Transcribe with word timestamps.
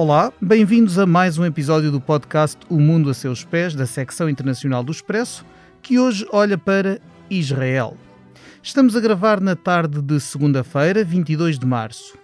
Olá, 0.00 0.32
bem-vindos 0.40 0.96
a 0.96 1.04
mais 1.04 1.38
um 1.38 1.44
episódio 1.44 1.90
do 1.90 2.00
podcast 2.00 2.56
O 2.70 2.78
Mundo 2.78 3.10
a 3.10 3.14
Seus 3.14 3.42
Pés, 3.42 3.74
da 3.74 3.84
secção 3.84 4.30
internacional 4.30 4.84
do 4.84 4.92
Expresso, 4.92 5.44
que 5.82 5.98
hoje 5.98 6.24
olha 6.30 6.56
para 6.56 7.00
Israel. 7.28 7.96
Estamos 8.62 8.94
a 8.94 9.00
gravar 9.00 9.40
na 9.40 9.56
tarde 9.56 10.00
de 10.00 10.20
segunda-feira, 10.20 11.02
22 11.02 11.58
de 11.58 11.66
março, 11.66 12.16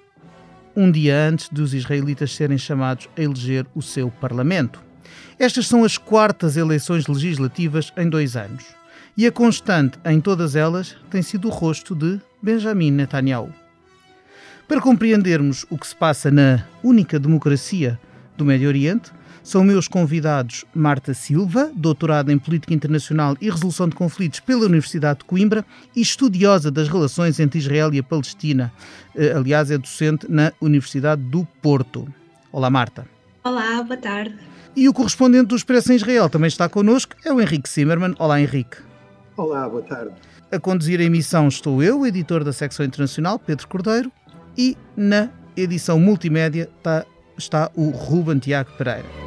um 0.77 0.89
dia 0.89 1.19
antes 1.29 1.49
de 1.51 1.61
os 1.61 1.75
israelitas 1.75 2.33
serem 2.33 2.57
chamados 2.57 3.09
a 3.19 3.21
eleger 3.21 3.67
o 3.75 3.83
seu 3.83 4.09
parlamento. 4.09 4.81
Estas 5.37 5.67
são 5.67 5.83
as 5.83 5.99
quartas 5.99 6.57
eleições 6.57 7.09
legislativas 7.09 7.93
em 7.97 8.09
dois 8.09 8.37
anos. 8.37 8.65
E 9.17 9.27
a 9.27 9.33
constante 9.33 9.99
em 10.05 10.21
todas 10.21 10.55
elas 10.55 10.95
tem 11.11 11.23
sido 11.23 11.49
o 11.49 11.51
rosto 11.51 11.93
de 11.93 12.21
Benjamin 12.41 12.93
Netanyahu. 12.93 13.64
Para 14.67 14.81
compreendermos 14.81 15.67
o 15.69 15.77
que 15.77 15.87
se 15.87 15.95
passa 15.95 16.31
na 16.31 16.65
única 16.83 17.19
democracia 17.19 18.01
do 18.35 18.47
Médio 18.47 18.67
Oriente, 18.67 19.13
são 19.43 19.63
meus 19.63 19.87
convidados 19.87 20.65
Marta 20.75 21.13
Silva, 21.13 21.71
doutorada 21.75 22.33
em 22.33 22.39
Política 22.39 22.73
Internacional 22.73 23.37
e 23.43 23.51
Resolução 23.51 23.87
de 23.87 23.95
Conflitos 23.95 24.41
pela 24.41 24.65
Universidade 24.65 25.19
de 25.19 25.27
Coimbra 25.27 25.67
e 25.95 26.01
estudiosa 26.01 26.71
das 26.71 26.89
relações 26.89 27.39
entre 27.39 27.59
Israel 27.59 27.93
e 27.93 27.99
a 27.99 28.03
Palestina. 28.03 28.73
Eh, 29.15 29.35
aliás, 29.37 29.71
é 29.71 29.77
docente 29.77 30.27
na 30.31 30.51
Universidade 30.63 31.21
do 31.21 31.47
Porto. 31.61 32.09
Olá, 32.51 32.71
Marta. 32.71 33.07
Olá, 33.45 33.83
boa 33.83 33.99
tarde. 33.99 34.35
E 34.75 34.89
o 34.89 34.95
correspondente 34.95 35.49
do 35.49 35.57
Expresso 35.57 35.93
em 35.93 35.97
Israel 35.97 36.31
também 36.31 36.49
está 36.49 36.71
connosco, 36.71 37.15
é 37.23 37.31
o 37.31 37.39
Henrique 37.39 37.69
Zimmermann. 37.69 38.15
Olá, 38.19 38.41
Henrique. 38.41 38.79
Olá, 39.37 39.69
boa 39.69 39.83
tarde. 39.83 40.15
A 40.51 40.59
conduzir 40.59 41.01
a 41.01 41.05
emissão 41.05 41.49
estou 41.49 41.83
eu, 41.83 42.07
editor 42.07 42.43
da 42.43 42.53
secção 42.53 42.87
internacional, 42.87 43.39
Pedro 43.39 43.69
Cordeiro, 43.69 44.11
e 44.57 44.77
na 44.97 45.31
edição 45.57 45.99
multimédia 45.99 46.69
está, 46.77 47.07
está 47.37 47.71
o 47.75 47.91
Ruben 47.91 48.39
Tiago 48.39 48.71
Pereira. 48.77 49.25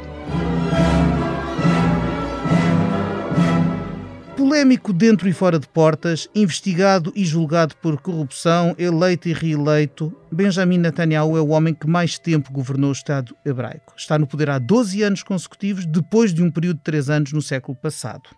Polémico 4.36 4.92
dentro 4.92 5.28
e 5.28 5.32
fora 5.32 5.58
de 5.58 5.68
portas, 5.68 6.28
investigado 6.34 7.12
e 7.14 7.24
julgado 7.24 7.76
por 7.76 8.00
corrupção, 8.00 8.74
eleito 8.78 9.28
e 9.28 9.32
reeleito, 9.32 10.12
Benjamin 10.32 10.78
Netanyahu 10.78 11.36
é 11.36 11.40
o 11.40 11.48
homem 11.48 11.74
que 11.74 11.86
mais 11.86 12.18
tempo 12.18 12.52
governou 12.52 12.90
o 12.90 12.92
Estado 12.92 13.36
hebraico. 13.44 13.92
Está 13.96 14.18
no 14.18 14.26
poder 14.26 14.48
há 14.48 14.58
12 14.58 15.02
anos 15.02 15.22
consecutivos, 15.22 15.84
depois 15.84 16.32
de 16.32 16.42
um 16.42 16.50
período 16.50 16.78
de 16.78 16.82
3 16.84 17.10
anos 17.10 17.32
no 17.32 17.42
século 17.42 17.76
passado. 17.76 18.30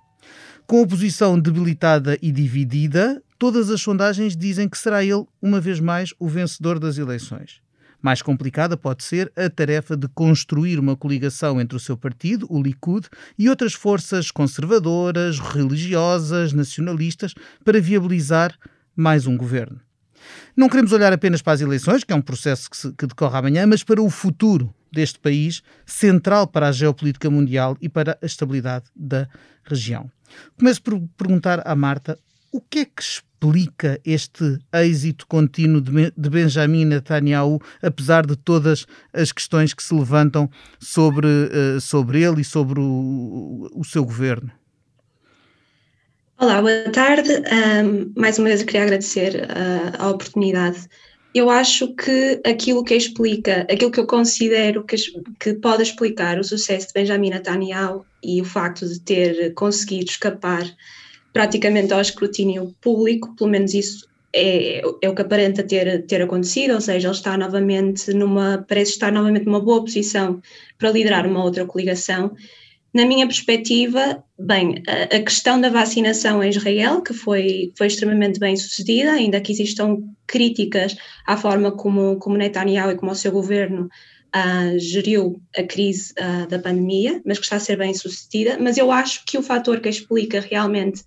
Com 0.66 0.78
a 0.78 0.82
oposição 0.82 1.38
debilitada 1.38 2.18
e 2.20 2.32
dividida, 2.32 3.22
todas 3.40 3.70
as 3.70 3.80
sondagens 3.80 4.36
dizem 4.36 4.68
que 4.68 4.76
será 4.76 5.02
ele, 5.02 5.24
uma 5.40 5.62
vez 5.62 5.80
mais, 5.80 6.12
o 6.18 6.28
vencedor 6.28 6.78
das 6.78 6.98
eleições. 6.98 7.62
Mais 8.02 8.20
complicada 8.20 8.76
pode 8.76 9.02
ser 9.02 9.32
a 9.34 9.48
tarefa 9.48 9.96
de 9.96 10.06
construir 10.08 10.78
uma 10.78 10.94
coligação 10.94 11.58
entre 11.58 11.74
o 11.74 11.80
seu 11.80 11.96
partido, 11.96 12.46
o 12.50 12.62
Likud, 12.62 13.08
e 13.38 13.48
outras 13.48 13.72
forças 13.72 14.30
conservadoras, 14.30 15.38
religiosas, 15.38 16.52
nacionalistas, 16.52 17.32
para 17.64 17.80
viabilizar 17.80 18.54
mais 18.94 19.26
um 19.26 19.38
governo. 19.38 19.80
Não 20.54 20.68
queremos 20.68 20.92
olhar 20.92 21.10
apenas 21.10 21.40
para 21.40 21.54
as 21.54 21.62
eleições, 21.62 22.04
que 22.04 22.12
é 22.12 22.16
um 22.16 22.20
processo 22.20 22.68
que, 22.68 22.76
se, 22.76 22.92
que 22.92 23.06
decorre 23.06 23.38
amanhã, 23.38 23.66
mas 23.66 23.82
para 23.82 24.02
o 24.02 24.10
futuro 24.10 24.74
deste 24.92 25.18
país, 25.18 25.62
central 25.86 26.46
para 26.46 26.68
a 26.68 26.72
geopolítica 26.72 27.30
mundial 27.30 27.74
e 27.80 27.88
para 27.88 28.18
a 28.20 28.26
estabilidade 28.26 28.84
da 28.94 29.26
região. 29.64 30.10
Começo 30.58 30.82
por 30.82 31.00
perguntar 31.16 31.66
à 31.66 31.74
Marta 31.74 32.18
o 32.52 32.60
que 32.60 32.80
é 32.80 32.84
que 32.84 33.02
explica 33.40 33.98
este 34.04 34.58
êxito 34.70 35.26
contínuo 35.26 35.80
de 35.80 36.30
Benjamin 36.30 36.84
Netanyahu, 36.84 37.58
apesar 37.82 38.26
de 38.26 38.36
todas 38.36 38.86
as 39.14 39.32
questões 39.32 39.72
que 39.72 39.82
se 39.82 39.94
levantam 39.94 40.50
sobre, 40.78 41.26
uh, 41.26 41.80
sobre 41.80 42.22
ele 42.22 42.42
e 42.42 42.44
sobre 42.44 42.80
o, 42.80 43.70
o 43.74 43.82
seu 43.82 44.04
governo? 44.04 44.52
Olá, 46.38 46.60
boa 46.60 46.90
tarde. 46.92 47.30
Um, 47.30 48.12
mais 48.14 48.38
uma 48.38 48.48
vez 48.48 48.60
eu 48.60 48.66
queria 48.66 48.82
agradecer 48.82 49.36
uh, 49.36 50.02
a 50.02 50.10
oportunidade. 50.10 50.86
Eu 51.34 51.48
acho 51.48 51.94
que 51.94 52.40
aquilo 52.44 52.84
que 52.84 52.94
explica, 52.94 53.62
aquilo 53.70 53.90
que 53.90 54.00
eu 54.00 54.06
considero 54.06 54.84
que, 54.84 54.96
que 55.38 55.54
pode 55.54 55.82
explicar 55.82 56.38
o 56.38 56.44
sucesso 56.44 56.88
de 56.88 56.92
Benjamin 56.92 57.30
Netanyahu 57.30 58.04
e 58.22 58.42
o 58.42 58.44
facto 58.44 58.86
de 58.86 59.00
ter 59.00 59.54
conseguido 59.54 60.10
escapar 60.10 60.64
praticamente 61.32 61.92
ao 61.92 62.00
escrutínio 62.00 62.74
público, 62.80 63.34
pelo 63.36 63.50
menos 63.50 63.74
isso 63.74 64.10
é, 64.32 64.80
é, 65.02 65.08
o 65.08 65.14
que 65.14 65.22
aparenta 65.22 65.62
ter, 65.62 66.06
ter 66.06 66.22
acontecido, 66.22 66.74
ou 66.74 66.80
seja, 66.80 67.08
ele 67.08 67.16
está 67.16 67.36
novamente 67.36 68.12
numa, 68.12 68.64
parece 68.68 68.92
estar 68.92 69.12
novamente 69.12 69.46
numa 69.46 69.60
boa 69.60 69.80
posição 69.80 70.40
para 70.78 70.90
liderar 70.90 71.26
uma 71.26 71.42
outra 71.42 71.64
coligação. 71.64 72.32
Na 72.92 73.04
minha 73.06 73.26
perspectiva, 73.26 74.22
bem, 74.38 74.82
a, 74.86 75.16
a 75.16 75.22
questão 75.22 75.60
da 75.60 75.68
vacinação 75.68 76.42
em 76.42 76.50
Israel, 76.50 77.02
que 77.02 77.12
foi, 77.12 77.72
foi 77.76 77.88
extremamente 77.88 78.38
bem 78.38 78.56
sucedida, 78.56 79.12
ainda 79.12 79.40
que 79.40 79.52
existam 79.52 79.98
críticas 80.26 80.96
à 81.26 81.36
forma 81.36 81.72
como, 81.72 82.16
como 82.16 82.36
Netanyahu 82.36 82.92
e 82.92 82.96
como 82.96 83.12
o 83.12 83.16
seu 83.16 83.32
governo 83.32 83.88
uh, 84.34 84.78
geriu 84.78 85.40
a 85.56 85.62
crise 85.62 86.12
uh, 86.12 86.46
da 86.48 86.58
pandemia, 86.58 87.20
mas 87.24 87.38
que 87.38 87.44
está 87.44 87.56
a 87.56 87.60
ser 87.60 87.76
bem 87.76 87.94
sucedida. 87.94 88.58
Mas 88.60 88.76
eu 88.78 88.90
acho 88.90 89.24
que 89.24 89.38
o 89.38 89.42
fator 89.42 89.80
que 89.80 89.88
explica 89.88 90.40
realmente 90.40 91.02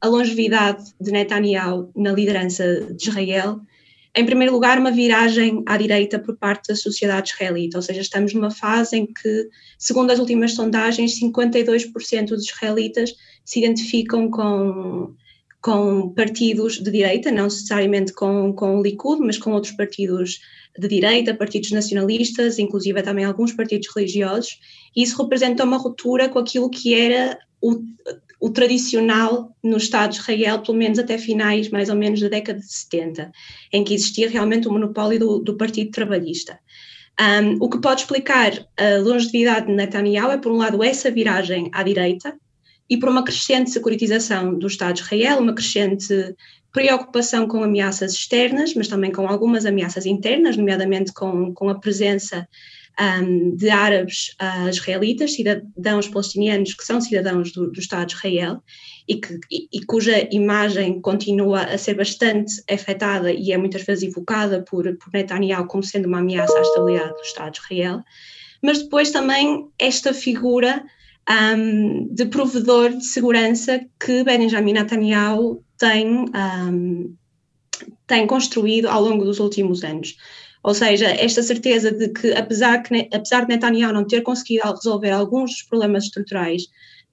a 0.00 0.08
longevidade 0.08 0.84
de 1.00 1.10
Netanyahu 1.10 1.90
na 1.96 2.12
liderança 2.12 2.86
de 2.94 3.08
Israel, 3.08 3.60
em 4.16 4.24
primeiro 4.24 4.52
lugar, 4.52 4.78
uma 4.78 4.90
viragem 4.90 5.62
à 5.66 5.76
direita 5.76 6.18
por 6.18 6.36
parte 6.36 6.68
da 6.68 6.76
sociedade 6.76 7.30
israelita, 7.30 7.78
ou 7.78 7.82
seja, 7.82 8.00
estamos 8.00 8.32
numa 8.32 8.50
fase 8.50 8.96
em 8.96 9.06
que, 9.06 9.48
segundo 9.78 10.10
as 10.10 10.18
últimas 10.18 10.54
sondagens, 10.54 11.20
52% 11.20 12.26
dos 12.26 12.44
israelitas 12.44 13.14
se 13.44 13.58
identificam 13.58 14.30
com 14.30 15.14
com 15.60 16.10
partidos 16.10 16.74
de 16.74 16.90
direita, 16.90 17.32
não 17.32 17.44
necessariamente 17.44 18.12
com, 18.12 18.52
com 18.52 18.78
o 18.78 18.82
Likud, 18.82 19.20
mas 19.20 19.38
com 19.38 19.52
outros 19.52 19.72
partidos 19.72 20.40
de 20.76 20.88
direita, 20.88 21.34
partidos 21.34 21.70
nacionalistas, 21.70 22.58
inclusive 22.58 23.02
também 23.02 23.24
alguns 23.24 23.52
partidos 23.52 23.88
religiosos, 23.94 24.58
e 24.96 25.02
isso 25.02 25.20
representa 25.22 25.64
uma 25.64 25.76
ruptura 25.76 26.28
com 26.28 26.38
aquilo 26.38 26.70
que 26.70 26.94
era 26.94 27.38
o, 27.60 27.82
o 28.40 28.50
tradicional 28.50 29.56
no 29.62 29.76
Estado 29.76 30.12
de 30.12 30.18
Israel, 30.18 30.60
pelo 30.62 30.78
menos 30.78 30.98
até 30.98 31.18
finais 31.18 31.68
mais 31.68 31.88
ou 31.88 31.96
menos 31.96 32.20
da 32.20 32.28
década 32.28 32.60
de 32.60 32.72
70, 32.72 33.30
em 33.72 33.84
que 33.84 33.94
existia 33.94 34.28
realmente 34.28 34.68
o 34.68 34.72
monopólio 34.72 35.18
do, 35.18 35.38
do 35.40 35.56
Partido 35.56 35.90
Trabalhista. 35.90 36.58
Um, 37.20 37.56
o 37.60 37.68
que 37.68 37.80
pode 37.80 38.02
explicar 38.02 38.52
a 38.76 38.98
longevidade 38.98 39.66
de 39.66 39.72
Netanyahu 39.72 40.30
é, 40.30 40.38
por 40.38 40.52
um 40.52 40.56
lado, 40.56 40.84
essa 40.84 41.10
viragem 41.10 41.68
à 41.72 41.82
direita, 41.82 42.38
e 42.88 42.96
por 42.96 43.08
uma 43.08 43.24
crescente 43.24 43.70
securitização 43.70 44.56
do 44.56 44.66
Estado 44.66 44.94
de 44.94 45.02
Israel, 45.02 45.40
uma 45.40 45.52
crescente 45.52 46.34
preocupação 46.72 47.46
com 47.48 47.62
ameaças 47.62 48.12
externas, 48.12 48.74
mas 48.74 48.88
também 48.88 49.10
com 49.10 49.26
algumas 49.26 49.64
ameaças 49.64 50.06
internas, 50.06 50.56
nomeadamente 50.56 51.12
com, 51.12 51.52
com 51.54 51.68
a 51.68 51.78
presença 51.78 52.46
um, 53.00 53.54
de 53.54 53.70
árabes 53.70 54.34
uh, 54.42 54.68
israelitas, 54.68 55.34
cidadãos 55.34 56.08
palestinianos 56.08 56.74
que 56.74 56.84
são 56.84 57.00
cidadãos 57.00 57.52
do, 57.52 57.70
do 57.70 57.78
Estado 57.78 58.08
de 58.08 58.14
Israel 58.14 58.62
e, 59.06 59.16
que, 59.16 59.38
e, 59.50 59.68
e, 59.72 59.84
cuja 59.86 60.28
imagem 60.32 61.00
continua 61.00 61.62
a 61.62 61.78
ser 61.78 61.94
bastante 61.94 62.52
afetada 62.70 63.32
e 63.32 63.52
é 63.52 63.56
muitas 63.56 63.82
vezes 63.82 64.10
evocada 64.10 64.62
por, 64.62 64.84
por 64.98 65.12
Netanyahu 65.12 65.66
como 65.66 65.82
sendo 65.82 66.06
uma 66.06 66.18
ameaça 66.18 66.58
à 66.58 66.60
estabilidade 66.60 67.14
do 67.14 67.22
Estado 67.22 67.52
de 67.52 67.60
Israel. 67.60 68.00
Mas 68.62 68.82
depois 68.82 69.10
também 69.10 69.68
esta 69.78 70.12
figura 70.12 70.84
um, 71.28 72.08
de 72.12 72.26
provedor 72.26 72.90
de 72.90 73.04
segurança 73.04 73.80
que 74.00 74.24
Benjamin 74.24 74.72
Netanyahu 74.72 75.62
tem, 75.76 76.26
um, 76.34 77.14
tem 78.06 78.26
construído 78.26 78.86
ao 78.86 79.02
longo 79.02 79.24
dos 79.24 79.38
últimos 79.38 79.84
anos. 79.84 80.16
Ou 80.62 80.74
seja, 80.74 81.06
esta 81.06 81.42
certeza 81.42 81.92
de 81.92 82.08
que 82.08 82.32
apesar, 82.32 82.82
que, 82.82 83.08
apesar 83.12 83.42
de 83.42 83.48
Netanyahu 83.48 83.92
não 83.92 84.06
ter 84.06 84.22
conseguido 84.22 84.70
resolver 84.70 85.10
alguns 85.10 85.50
dos 85.50 85.62
problemas 85.62 86.04
estruturais 86.04 86.62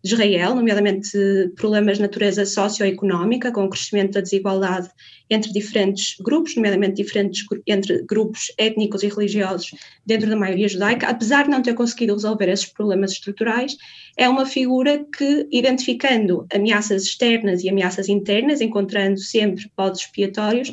Israel, 0.05 0.53
nomeadamente 0.53 1.17
problemas 1.55 1.97
de 1.97 2.03
natureza 2.03 2.45
socioeconómica, 2.45 3.51
com 3.51 3.65
o 3.65 3.69
crescimento 3.69 4.13
da 4.13 4.21
desigualdade 4.21 4.87
entre 5.31 5.51
diferentes 5.51 6.15
grupos, 6.19 6.55
nomeadamente 6.55 7.01
diferentes 7.01 7.43
entre 7.65 8.03
grupos 8.03 8.51
étnicos 8.55 9.01
e 9.01 9.07
religiosos 9.07 9.71
dentro 10.05 10.29
da 10.29 10.35
maioria 10.35 10.67
judaica, 10.67 11.07
apesar 11.07 11.45
de 11.45 11.49
não 11.49 11.63
ter 11.63 11.73
conseguido 11.73 12.13
resolver 12.13 12.49
esses 12.49 12.67
problemas 12.67 13.13
estruturais, 13.13 13.75
é 14.15 14.29
uma 14.29 14.45
figura 14.45 15.03
que, 15.17 15.47
identificando 15.51 16.45
ameaças 16.53 17.03
externas 17.03 17.63
e 17.63 17.69
ameaças 17.69 18.07
internas, 18.07 18.61
encontrando 18.61 19.17
sempre 19.17 19.67
podes 19.75 20.01
expiatórios, 20.01 20.71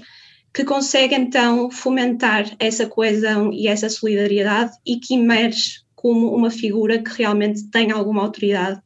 que 0.52 0.62
consegue 0.62 1.14
então 1.14 1.70
fomentar 1.70 2.54
essa 2.58 2.86
coesão 2.86 3.50
e 3.50 3.66
essa 3.66 3.88
solidariedade 3.88 4.72
e 4.84 4.98
que 4.98 5.14
emerge 5.14 5.80
como 5.94 6.34
uma 6.34 6.50
figura 6.50 7.02
que 7.02 7.16
realmente 7.16 7.70
tem 7.70 7.90
alguma 7.92 8.20
autoridade 8.20 8.78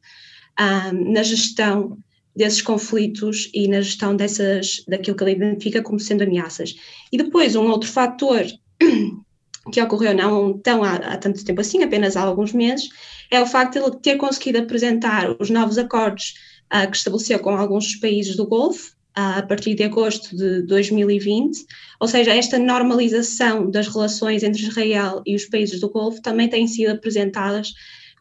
um, 0.59 1.13
na 1.13 1.23
gestão 1.23 1.97
desses 2.35 2.61
conflitos 2.61 3.49
e 3.53 3.67
na 3.67 3.81
gestão 3.81 4.15
dessas, 4.15 4.83
daquilo 4.87 5.17
que 5.17 5.23
ele 5.23 5.31
identifica 5.31 5.81
como 5.81 5.99
sendo 5.99 6.23
ameaças. 6.23 6.75
E 7.11 7.17
depois, 7.17 7.55
um 7.55 7.67
outro 7.67 7.89
fator 7.89 8.45
que 9.71 9.81
ocorreu 9.81 10.13
não 10.13 10.57
tão 10.59 10.83
há, 10.83 10.95
há, 10.95 11.17
tanto 11.17 11.43
tempo 11.43 11.61
assim, 11.61 11.83
apenas 11.83 12.15
há 12.15 12.21
alguns 12.21 12.53
meses, 12.53 12.87
é 13.31 13.41
o 13.41 13.45
facto 13.45 13.73
de 13.73 13.79
ele 13.79 13.97
ter 13.97 14.17
conseguido 14.17 14.59
apresentar 14.59 15.35
os 15.39 15.49
novos 15.49 15.77
acordos 15.77 16.35
uh, 16.73 16.89
que 16.89 16.95
estabeleceu 16.95 17.39
com 17.39 17.49
alguns 17.49 17.95
países 17.95 18.35
do 18.35 18.47
Golfo, 18.47 18.91
uh, 19.17 19.39
a 19.39 19.41
partir 19.41 19.73
de 19.73 19.83
agosto 19.83 20.35
de 20.35 20.61
2020, 20.61 21.65
ou 21.99 22.07
seja, 22.07 22.35
esta 22.35 22.59
normalização 22.59 23.69
das 23.69 23.87
relações 23.87 24.43
entre 24.43 24.61
Israel 24.61 25.21
e 25.25 25.35
os 25.35 25.45
países 25.45 25.79
do 25.81 25.89
Golfo 25.89 26.21
também 26.21 26.47
têm 26.47 26.67
sido 26.67 26.91
apresentadas 26.91 27.73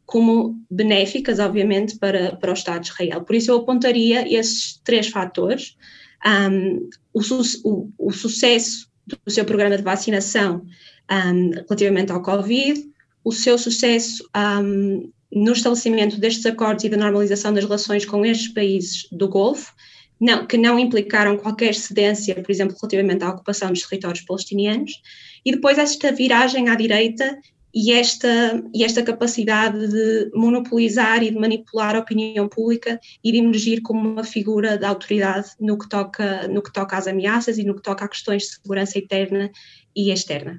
como 0.06 0.56
benéficas, 0.70 1.40
obviamente, 1.40 1.98
para, 1.98 2.36
para 2.36 2.50
o 2.50 2.54
Estado 2.54 2.80
de 2.80 2.88
Israel. 2.88 3.22
Por 3.22 3.34
isso 3.34 3.50
eu 3.50 3.56
apontaria 3.56 4.32
esses 4.32 4.80
três 4.84 5.08
fatores, 5.08 5.76
um, 6.24 6.88
o, 7.12 7.20
o, 7.64 7.90
o 7.98 8.12
sucesso 8.12 8.88
do 9.06 9.30
seu 9.30 9.44
programa 9.44 9.76
de 9.76 9.82
vacinação 9.82 10.64
um, 11.10 11.50
relativamente 11.50 12.12
ao 12.12 12.22
Covid, 12.22 12.88
o 13.24 13.32
seu 13.32 13.58
sucesso 13.58 14.28
um, 14.62 15.10
no 15.32 15.52
estabelecimento 15.52 16.18
destes 16.18 16.46
acordos 16.46 16.84
e 16.84 16.88
da 16.88 16.96
normalização 16.96 17.52
das 17.52 17.64
relações 17.64 18.04
com 18.04 18.24
estes 18.24 18.48
países 18.54 19.08
do 19.10 19.28
Golfo, 19.28 19.74
não, 20.20 20.46
que 20.46 20.56
não 20.56 20.78
implicaram 20.78 21.36
qualquer 21.36 21.74
cedência, 21.74 22.34
por 22.40 22.50
exemplo, 22.50 22.76
relativamente 22.80 23.24
à 23.24 23.30
ocupação 23.30 23.70
dos 23.70 23.82
territórios 23.82 24.24
palestinianos, 24.24 25.02
e 25.44 25.52
depois 25.52 25.78
esta 25.78 26.12
viragem 26.12 26.68
à 26.68 26.74
direita 26.74 27.38
e 27.78 27.92
esta, 27.92 28.62
e 28.72 28.82
esta 28.82 29.02
capacidade 29.02 29.86
de 29.88 30.30
monopolizar 30.34 31.22
e 31.22 31.30
de 31.30 31.38
manipular 31.38 31.94
a 31.94 31.98
opinião 31.98 32.48
pública 32.48 32.98
e 33.22 33.30
de 33.30 33.36
emergir 33.36 33.82
como 33.82 34.12
uma 34.12 34.24
figura 34.24 34.78
da 34.78 34.88
autoridade 34.88 35.50
no 35.60 35.78
que 35.78 35.86
toca, 35.86 36.48
no 36.48 36.62
que 36.62 36.72
toca 36.72 36.96
às 36.96 37.06
ameaças 37.06 37.58
e 37.58 37.64
no 37.64 37.74
que 37.74 37.82
toca 37.82 38.06
a 38.06 38.08
questões 38.08 38.44
de 38.44 38.48
segurança 38.54 38.98
interna 38.98 39.50
e 39.94 40.10
externa. 40.10 40.58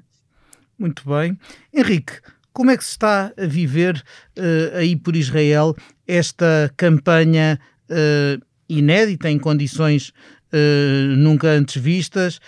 Muito 0.78 1.02
bem. 1.08 1.36
Henrique, 1.74 2.12
como 2.52 2.70
é 2.70 2.76
que 2.76 2.84
se 2.84 2.92
está 2.92 3.32
a 3.36 3.46
viver 3.46 3.96
uh, 4.36 4.76
aí 4.76 4.94
por 4.94 5.16
Israel 5.16 5.74
esta 6.06 6.72
campanha 6.76 7.58
uh, 7.90 8.40
inédita, 8.68 9.28
em 9.28 9.40
condições 9.40 10.10
uh, 10.52 11.16
nunca 11.16 11.48
antes 11.48 11.82
vistas? 11.82 12.38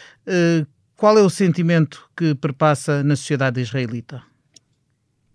qual 0.95 1.19
é 1.19 1.23
o 1.23 1.31
sentimento 1.31 2.09
que 2.15 2.35
perpassa 2.37 3.03
na 3.03 3.17
sociedade 3.17 3.61
israelita? 3.61 4.30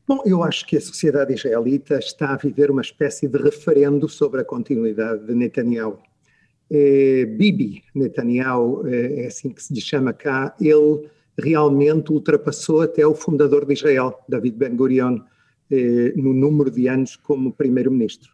Bom, 0.07 0.21
eu 0.25 0.43
acho 0.43 0.67
que 0.67 0.77
a 0.77 0.81
sociedade 0.81 1.33
israelita 1.33 1.97
está 1.97 2.33
a 2.33 2.37
viver 2.37 2.69
uma 2.69 2.81
espécie 2.81 3.27
de 3.27 3.37
referendo 3.39 4.07
sobre 4.07 4.41
a 4.41 4.45
continuidade 4.45 5.25
de 5.25 5.33
Netanyahu. 5.33 5.97
É, 6.69 7.25
Bibi 7.25 7.83
Netanyahu, 7.93 8.87
é, 8.87 9.23
é 9.23 9.27
assim 9.27 9.49
que 9.49 9.63
se 9.63 9.81
chama 9.81 10.13
cá, 10.13 10.55
ele 10.61 11.09
realmente 11.37 12.11
ultrapassou 12.11 12.81
até 12.81 13.05
o 13.05 13.15
fundador 13.15 13.65
de 13.65 13.73
Israel, 13.73 14.19
David 14.29 14.57
Ben-Gurion, 14.57 15.19
eh, 15.71 16.13
no 16.15 16.33
número 16.33 16.69
de 16.69 16.87
anos 16.87 17.15
como 17.15 17.51
primeiro-ministro. 17.51 18.31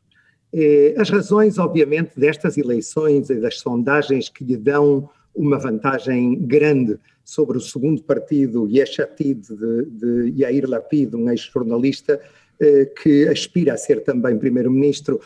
Eh, 0.53 0.93
as 0.97 1.09
razões, 1.09 1.57
obviamente, 1.57 2.19
destas 2.19 2.57
eleições 2.57 3.29
e 3.29 3.35
das 3.35 3.59
sondagens 3.59 4.27
que 4.27 4.43
lhe 4.43 4.57
dão 4.57 5.09
uma 5.35 5.57
vantagem 5.57 6.35
grande 6.35 6.97
sobre 7.23 7.57
o 7.57 7.61
segundo 7.61 8.03
partido, 8.03 8.67
Yesh 8.67 8.99
Atid, 8.99 9.41
de, 9.47 9.85
de 9.85 10.41
Yair 10.41 10.69
Lapid, 10.69 11.15
um 11.15 11.29
ex-jornalista 11.29 12.19
eh, 12.59 12.85
que 13.01 13.27
aspira 13.27 13.73
a 13.73 13.77
ser 13.77 14.03
também 14.03 14.37
primeiro-ministro 14.37 15.19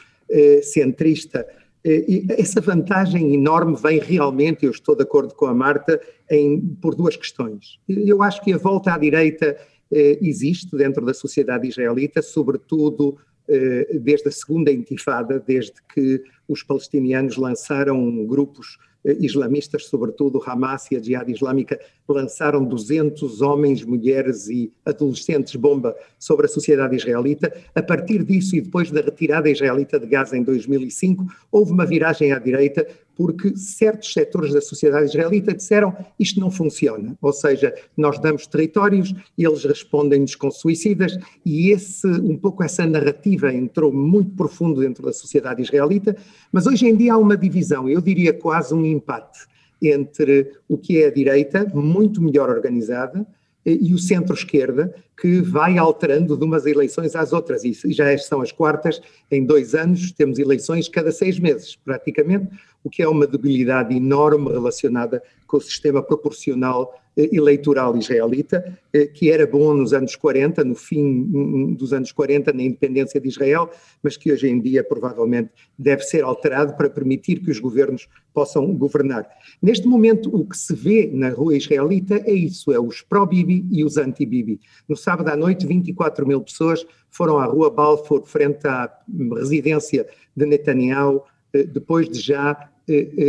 centrista, 0.64 1.46
e 1.86 2.26
essa 2.30 2.60
vantagem 2.60 3.36
enorme 3.36 3.78
vem 3.78 4.00
realmente, 4.00 4.66
eu 4.66 4.72
estou 4.72 4.96
de 4.96 5.04
acordo 5.04 5.36
com 5.36 5.46
a 5.46 5.54
Marta, 5.54 6.02
em, 6.32 6.60
por 6.82 6.96
duas 6.96 7.16
questões. 7.16 7.80
Eu 7.88 8.24
acho 8.24 8.44
que 8.44 8.52
a 8.52 8.58
volta 8.58 8.92
à 8.92 8.98
direita 8.98 9.56
eh, 9.92 10.18
existe 10.22 10.76
dentro 10.76 11.06
da 11.06 11.14
sociedade 11.14 11.68
israelita, 11.68 12.22
sobretudo 12.22 13.18
eh, 13.48 14.00
desde 14.02 14.30
a 14.30 14.32
segunda 14.32 14.72
intifada, 14.72 15.40
desde 15.40 15.74
que 15.94 16.24
os 16.48 16.64
palestinianos 16.64 17.38
lançaram 17.38 18.26
grupos 18.26 18.78
eh, 18.78 18.95
islamistas, 19.20 19.86
sobretudo 19.86 20.42
Hamas 20.46 20.90
e 20.92 20.96
a 20.96 21.00
Jihad 21.02 21.30
Islâmica, 21.30 21.80
lançaram 22.08 22.64
200 22.64 23.42
homens, 23.42 23.84
mulheres 23.84 24.48
e 24.48 24.72
adolescentes 24.86 25.56
bomba 25.56 25.96
sobre 26.18 26.46
a 26.46 26.50
sociedade 26.50 26.96
israelita. 26.96 27.54
A 27.74 27.82
partir 27.82 28.24
disso 28.24 28.56
e 28.56 28.62
depois 28.62 28.92
da 28.92 29.02
retirada 29.02 29.50
israelita 29.50 30.00
de 30.00 30.08
Gaza 30.08 30.38
em 30.38 30.44
2005, 30.44 31.26
houve 31.52 31.72
uma 31.72 31.86
viragem 31.86 32.32
à 32.32 32.40
direita 32.40 32.88
porque 33.16 33.56
certos 33.56 34.12
setores 34.14 34.54
da 34.54 34.62
sociedade 34.62 35.08
israelita 35.08 35.54
disseram 35.54 35.96
isto 36.20 36.40
não 36.40 36.52
funciona, 36.52 37.18
ou 37.22 37.34
seja, 37.34 37.74
nós 37.96 38.20
damos 38.20 38.48
territórios 38.48 39.14
eles 39.38 39.64
respondem-nos 39.64 40.36
com 40.36 40.52
suicidas 40.52 41.18
e 41.46 41.72
esse, 41.72 42.08
um 42.08 42.38
pouco 42.38 42.64
essa 42.64 42.86
narrativa 42.86 43.54
entrou 43.54 43.92
muito 43.92 44.36
profundo 44.36 44.82
dentro 44.82 45.04
da 45.04 45.14
sociedade 45.14 45.62
israelita, 45.62 46.16
mas 46.52 46.68
hoje 46.68 46.88
em 46.88 46.96
dia 46.96 47.14
há 47.14 47.18
uma 47.18 47.38
divisão, 47.38 47.88
eu 47.90 48.02
diria 48.02 48.34
quase 48.34 48.74
um 48.74 48.86
empate 48.86 49.48
entre 49.82 50.52
o 50.68 50.78
que 50.78 51.02
é 51.02 51.08
a 51.08 51.14
direita, 51.14 51.66
muito 51.74 52.22
melhor 52.22 52.50
organizada, 52.50 53.26
e 53.66 53.94
o 53.94 53.98
centro-esquerda, 53.98 54.94
que 55.20 55.42
vai 55.42 55.78
alterando 55.78 56.38
de 56.38 56.46
umas 56.46 56.66
eleições 56.66 57.16
às 57.16 57.34
outras, 57.34 57.64
e 57.64 57.74
já 57.92 58.16
são 58.18 58.42
as 58.42 58.52
quartas, 58.52 59.02
em 59.32 59.44
dois 59.44 59.74
anos 59.74 60.12
temos 60.12 60.38
eleições 60.38 60.88
cada 60.88 61.12
seis 61.12 61.40
meses, 61.40 61.76
praticamente, 61.76 62.48
o 62.84 62.90
que 62.90 63.02
é 63.02 63.08
uma 63.08 63.26
debilidade 63.26 63.96
enorme 63.96 64.52
relacionada 64.52 65.24
com 65.48 65.58
o 65.58 65.62
sistema 65.62 66.04
proporcional 66.04 66.94
eleitoral 67.18 67.98
israelita, 67.98 68.78
eh, 68.94 69.08
que 69.08 69.32
era 69.32 69.48
bom 69.48 69.74
nos 69.74 69.94
anos 69.94 70.16
40, 70.16 70.64
no 70.64 70.76
fim 70.76 71.74
dos 71.76 71.94
anos 71.94 72.12
40, 72.12 72.52
na 72.52 72.64
independência 72.64 73.20
de 73.20 73.28
Israel, 73.28 73.70
mas 74.04 74.18
que 74.18 74.32
hoje 74.32 74.48
em 74.48 74.60
dia 74.60 74.84
provavelmente 74.84 75.50
deve 75.78 76.04
ser 76.04 76.24
alterado 76.24 76.76
para 76.76 76.90
permitir 76.90 77.40
que 77.40 77.52
os 77.52 77.60
governos 77.60 78.08
possam 78.34 78.74
governar. 78.74 79.28
Neste 79.62 79.88
momento, 79.88 80.30
o 80.36 80.46
que 80.46 80.58
se 80.58 80.76
vê 80.76 81.10
na 81.12 81.30
rua 81.30 81.56
israelita 81.56 82.16
é 82.26 82.34
isso, 82.34 82.72
é 82.72 82.80
os 82.80 83.02
pró-Bibi 83.02 83.66
e 83.72 83.84
os 83.84 83.98
anti-Bibi. 83.98 84.60
No 84.88 84.96
sábado 84.96 85.30
à 85.30 85.36
noite, 85.36 85.66
24 85.66 86.28
mil 86.28 86.42
pessoas 86.42 86.86
foram 87.10 87.38
à 87.40 87.46
rua 87.46 87.70
Balfour, 87.70 88.26
frente 88.26 88.68
à 88.68 88.92
residência 89.36 90.06
de 90.36 90.46
Netanyahu, 90.46 91.24
eh, 91.54 91.64
depois 91.64 92.10
de 92.10 92.20
já 92.20 92.52
eh, 92.52 92.58
eh, 92.58 92.75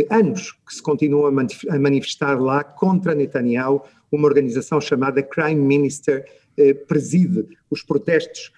anos 0.09 0.51
que 0.67 0.75
se 0.75 0.81
continuam 0.81 1.27
a 1.27 1.79
manifestar 1.79 2.39
lá 2.39 2.63
contra 2.63 3.15
Netanyahu, 3.15 3.81
uma 4.11 4.27
organização 4.27 4.79
chamada 4.79 5.23
Crime 5.23 5.55
Minister 5.55 6.25
eh, 6.55 6.73
preside 6.73 7.45
os 7.69 7.83
protestos 7.83 8.51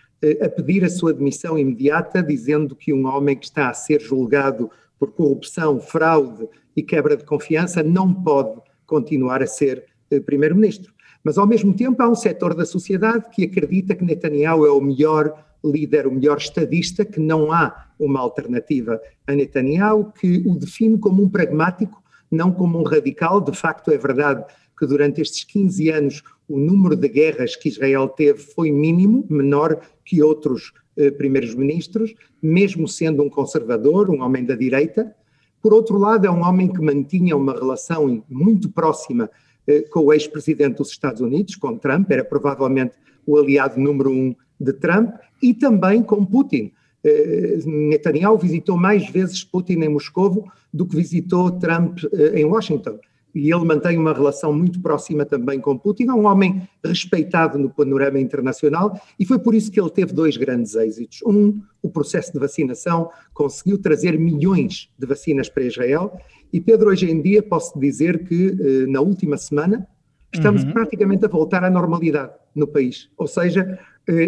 a 0.43 0.49
pedir 0.49 0.83
a 0.83 0.89
sua 0.89 1.13
demissão 1.13 1.57
imediata, 1.57 2.21
dizendo 2.21 2.75
que 2.75 2.93
um 2.93 3.07
homem 3.07 3.37
que 3.37 3.45
está 3.45 3.69
a 3.69 3.73
ser 3.73 4.01
julgado 4.01 4.69
por 4.99 5.13
corrupção, 5.13 5.79
fraude 5.79 6.45
e 6.75 6.83
quebra 6.83 7.15
de 7.15 7.23
confiança 7.23 7.81
não 7.81 8.13
pode 8.13 8.59
continuar 8.85 9.41
a 9.41 9.47
ser 9.47 9.85
primeiro-ministro. 10.25 10.93
Mas, 11.23 11.37
ao 11.37 11.47
mesmo 11.47 11.73
tempo, 11.73 12.01
há 12.01 12.09
um 12.09 12.15
setor 12.15 12.53
da 12.53 12.65
sociedade 12.65 13.29
que 13.29 13.43
acredita 13.43 13.95
que 13.95 14.03
Netanyahu 14.03 14.65
é 14.65 14.71
o 14.71 14.81
melhor 14.81 15.45
líder, 15.63 16.07
o 16.07 16.11
melhor 16.11 16.37
estadista, 16.37 17.03
que 17.03 17.19
não 17.19 17.51
há 17.51 17.87
uma 17.99 18.19
alternativa 18.19 18.99
a 19.27 19.33
Netanyahu, 19.33 20.11
que 20.11 20.43
o 20.45 20.55
define 20.55 20.97
como 20.97 21.23
um 21.23 21.29
pragmático, 21.29 22.01
não 22.31 22.51
como 22.51 22.79
um 22.79 22.83
radical. 22.83 23.41
De 23.41 23.55
facto, 23.55 23.91
é 23.91 23.97
verdade 23.97 24.45
que 24.77 24.85
durante 24.85 25.21
estes 25.21 25.43
15 25.43 25.89
anos 25.89 26.23
o 26.47 26.57
número 26.57 26.95
de 26.95 27.07
guerras 27.07 27.55
que 27.55 27.69
Israel 27.69 28.07
teve 28.07 28.39
foi 28.39 28.71
mínimo, 28.71 29.25
menor 29.29 29.81
que 30.05 30.23
outros 30.23 30.73
eh, 30.97 31.11
primeiros 31.11 31.53
ministros, 31.53 32.15
mesmo 32.41 32.87
sendo 32.87 33.21
um 33.21 33.29
conservador, 33.29 34.09
um 34.09 34.21
homem 34.21 34.43
da 34.43 34.55
direita. 34.55 35.13
Por 35.61 35.73
outro 35.73 35.97
lado, 35.97 36.25
é 36.25 36.31
um 36.31 36.41
homem 36.41 36.71
que 36.71 36.81
mantinha 36.81 37.35
uma 37.35 37.53
relação 37.53 38.23
muito 38.29 38.69
próxima 38.69 39.29
eh, 39.67 39.81
com 39.91 40.05
o 40.05 40.13
ex-presidente 40.13 40.77
dos 40.77 40.89
Estados 40.89 41.21
Unidos, 41.21 41.55
com 41.55 41.77
Trump, 41.77 42.09
era 42.09 42.23
provavelmente 42.23 42.95
o 43.25 43.37
aliado 43.37 43.79
número 43.79 44.11
um 44.11 44.35
de 44.59 44.73
Trump, 44.73 45.13
e 45.41 45.53
também 45.53 46.03
com 46.03 46.25
Putin. 46.25 46.71
Eh, 47.03 47.59
Netanyahu 47.65 48.37
visitou 48.37 48.77
mais 48.77 49.09
vezes 49.09 49.43
Putin 49.43 49.81
em 49.81 49.89
Moscou 49.89 50.47
do 50.73 50.85
que 50.85 50.95
visitou 50.95 51.51
Trump 51.51 51.99
eh, 52.13 52.41
em 52.41 52.45
Washington. 52.45 52.99
E 53.33 53.53
ele 53.53 53.63
mantém 53.63 53.97
uma 53.97 54.11
relação 54.11 54.51
muito 54.51 54.81
próxima 54.81 55.23
também 55.23 55.59
com 55.59 55.77
Putin. 55.77 56.07
É 56.07 56.13
um 56.13 56.25
homem 56.25 56.67
respeitado 56.83 57.59
no 57.59 57.69
panorama 57.69 58.19
internacional 58.19 58.99
e 59.19 59.25
foi 59.25 59.37
por 59.37 59.53
isso 59.53 59.71
que 59.71 59.79
ele 59.79 59.89
teve 59.89 60.13
dois 60.13 60.35
grandes 60.35 60.75
êxitos. 60.75 61.19
Um, 61.25 61.61
o 61.81 61.89
processo 61.89 62.33
de 62.33 62.39
vacinação 62.39 63.09
conseguiu 63.33 63.77
trazer 63.77 64.17
milhões 64.17 64.89
de 64.97 65.05
vacinas 65.05 65.47
para 65.47 65.63
Israel. 65.63 66.17
E 66.51 66.59
Pedro, 66.59 66.89
hoje 66.89 67.09
em 67.09 67.21
dia, 67.21 67.43
posso 67.43 67.79
dizer 67.79 68.23
que 68.25 68.57
eh, 68.59 68.87
na 68.87 68.99
última 68.99 69.37
semana 69.37 69.87
estamos 70.33 70.63
uhum. 70.63 70.73
praticamente 70.73 71.25
a 71.25 71.27
voltar 71.27 71.63
à 71.63 71.69
normalidade 71.69 72.33
no 72.55 72.67
país. 72.67 73.09
Ou 73.17 73.27
seja, 73.27 73.79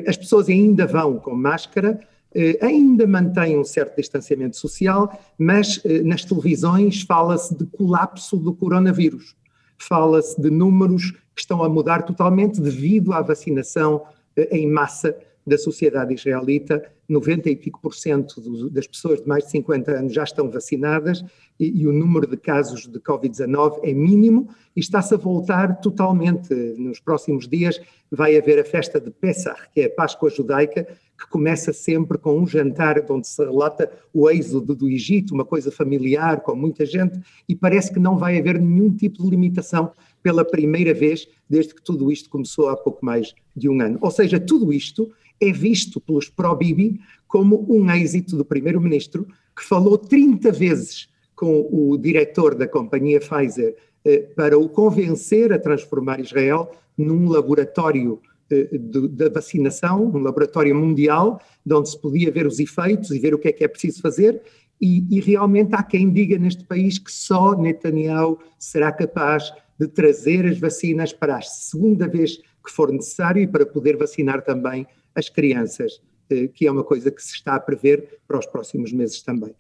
as 0.07 0.17
pessoas 0.17 0.50
ainda 0.50 0.85
vão 0.85 1.17
com 1.17 1.35
máscara, 1.35 2.00
eh, 2.33 2.57
ainda 2.61 3.05
mantém 3.05 3.59
um 3.59 3.63
certo 3.63 3.97
distanciamento 3.97 4.55
social, 4.55 5.11
mas 5.38 5.81
eh, 5.83 6.01
nas 6.01 6.23
televisões 6.23 7.01
fala-se 7.01 7.55
de 7.55 7.65
colapso 7.65 8.38
do 8.38 8.53
coronavírus. 8.53 9.35
fala-se 9.77 10.39
de 10.39 10.51
números 10.51 11.09
que 11.33 11.41
estão 11.41 11.63
a 11.63 11.67
mudar 11.67 12.03
totalmente 12.03 12.61
devido 12.61 13.13
à 13.13 13.21
vacinação 13.21 14.03
eh, 14.38 14.57
em 14.57 14.67
massa 14.67 15.17
da 15.45 15.57
sociedade 15.57 16.13
israelita, 16.13 16.83
90 17.10 17.50
e 17.50 17.55
pico 17.55 17.79
por 17.81 17.93
cento 17.93 18.41
das 18.69 18.88
pessoas 18.88 19.21
de 19.21 19.27
mais 19.27 19.43
de 19.43 19.51
50 19.51 19.91
anos 19.91 20.13
já 20.13 20.24
estão 20.24 20.50
vacinadas 20.50 21.24
e, 21.60 21.81
e 21.81 21.88
o 21.88 21.91
número 21.91 22.25
de 22.25 22.38
casos 22.38 22.88
de 22.88 23.00
Covid-19 23.00 23.79
é 23.83 23.93
mínimo 23.93 24.50
e 24.75 24.79
está-se 24.79 25.13
a 25.13 25.17
voltar 25.17 25.81
totalmente. 25.81 26.53
Nos 26.77 27.00
próximos 27.00 27.48
dias 27.48 27.81
vai 28.10 28.38
haver 28.38 28.60
a 28.60 28.63
festa 28.63 29.00
de 29.00 29.12
Pesach, 29.12 29.60
que 29.74 29.81
é 29.81 29.86
a 29.86 29.89
Páscoa 29.89 30.29
judaica, 30.29 30.88
que 31.19 31.29
começa 31.29 31.71
sempre 31.71 32.17
com 32.17 32.39
um 32.39 32.48
jantar 32.48 33.03
onde 33.10 33.27
se 33.27 33.43
relata 33.43 33.91
o 34.13 34.29
êxodo 34.29 34.75
do 34.75 34.89
Egito, 34.89 35.33
uma 35.33 35.45
coisa 35.45 35.71
familiar, 35.71 36.41
com 36.41 36.55
muita 36.55 36.86
gente, 36.86 37.19
e 37.48 37.55
parece 37.55 37.93
que 37.93 38.00
não 38.00 38.17
vai 38.17 38.39
haver 38.39 38.60
nenhum 38.60 38.91
tipo 38.91 39.21
de 39.21 39.29
limitação 39.29 39.91
pela 40.21 40.45
primeira 40.45 40.93
vez 40.93 41.27
desde 41.49 41.73
que 41.73 41.81
tudo 41.81 42.11
isto 42.11 42.29
começou 42.29 42.69
há 42.69 42.77
pouco 42.77 43.03
mais 43.05 43.33
de 43.55 43.67
um 43.67 43.81
ano. 43.81 43.97
Ou 44.01 44.11
seja, 44.11 44.39
tudo 44.39 44.71
isto 44.71 45.11
é 45.39 45.51
visto 45.51 45.99
pelos 45.99 46.29
pró-Bibi 46.29 46.99
como 47.27 47.65
um 47.69 47.89
êxito 47.89 48.37
do 48.37 48.45
primeiro-ministro, 48.45 49.27
que 49.55 49.63
falou 49.63 49.97
30 49.97 50.51
vezes 50.51 51.09
com 51.35 51.67
o 51.71 51.97
diretor 51.97 52.53
da 52.53 52.67
companhia 52.67 53.19
Pfizer 53.19 53.75
eh, 54.05 54.19
para 54.35 54.57
o 54.57 54.69
convencer 54.69 55.51
a 55.51 55.59
transformar 55.59 56.19
Israel 56.19 56.71
num 56.97 57.29
laboratório 57.29 58.21
eh, 58.51 58.69
da 59.09 59.29
vacinação, 59.29 60.11
um 60.13 60.19
laboratório 60.19 60.75
mundial, 60.75 61.41
de 61.65 61.73
onde 61.73 61.89
se 61.89 61.99
podia 61.99 62.31
ver 62.31 62.45
os 62.45 62.59
efeitos 62.59 63.11
e 63.11 63.19
ver 63.19 63.33
o 63.33 63.39
que 63.39 63.47
é 63.47 63.51
que 63.51 63.63
é 63.63 63.67
preciso 63.67 64.01
fazer, 64.01 64.41
e, 64.79 65.05
e, 65.15 65.19
realmente 65.19 65.75
há 65.75 65.83
quem 65.83 66.09
diga 66.09 66.39
neste 66.39 66.63
país 66.63 66.97
que 66.97 67.11
só 67.11 67.55
Netanyahu 67.55 68.39
será 68.57 68.91
capaz 68.91 69.53
de 69.81 69.88
trazer 69.88 70.45
as 70.45 70.59
vacinas 70.59 71.11
para 71.11 71.38
a 71.38 71.41
segunda 71.41 72.07
vez 72.07 72.38
que 72.38 72.71
for 72.71 72.91
necessário 72.91 73.41
e 73.41 73.47
para 73.47 73.65
poder 73.65 73.97
vacinar 73.97 74.43
também 74.43 74.85
as 75.15 75.27
crianças, 75.27 76.00
eh, 76.29 76.47
que 76.47 76.67
é 76.67 76.71
uma 76.71 76.83
coisa 76.83 77.09
que 77.09 77.21
se 77.21 77.33
está 77.33 77.55
a 77.55 77.59
prever 77.59 78.19
para 78.27 78.38
os 78.38 78.45
próximos 78.45 78.93
meses 78.93 79.23
também. 79.23 79.55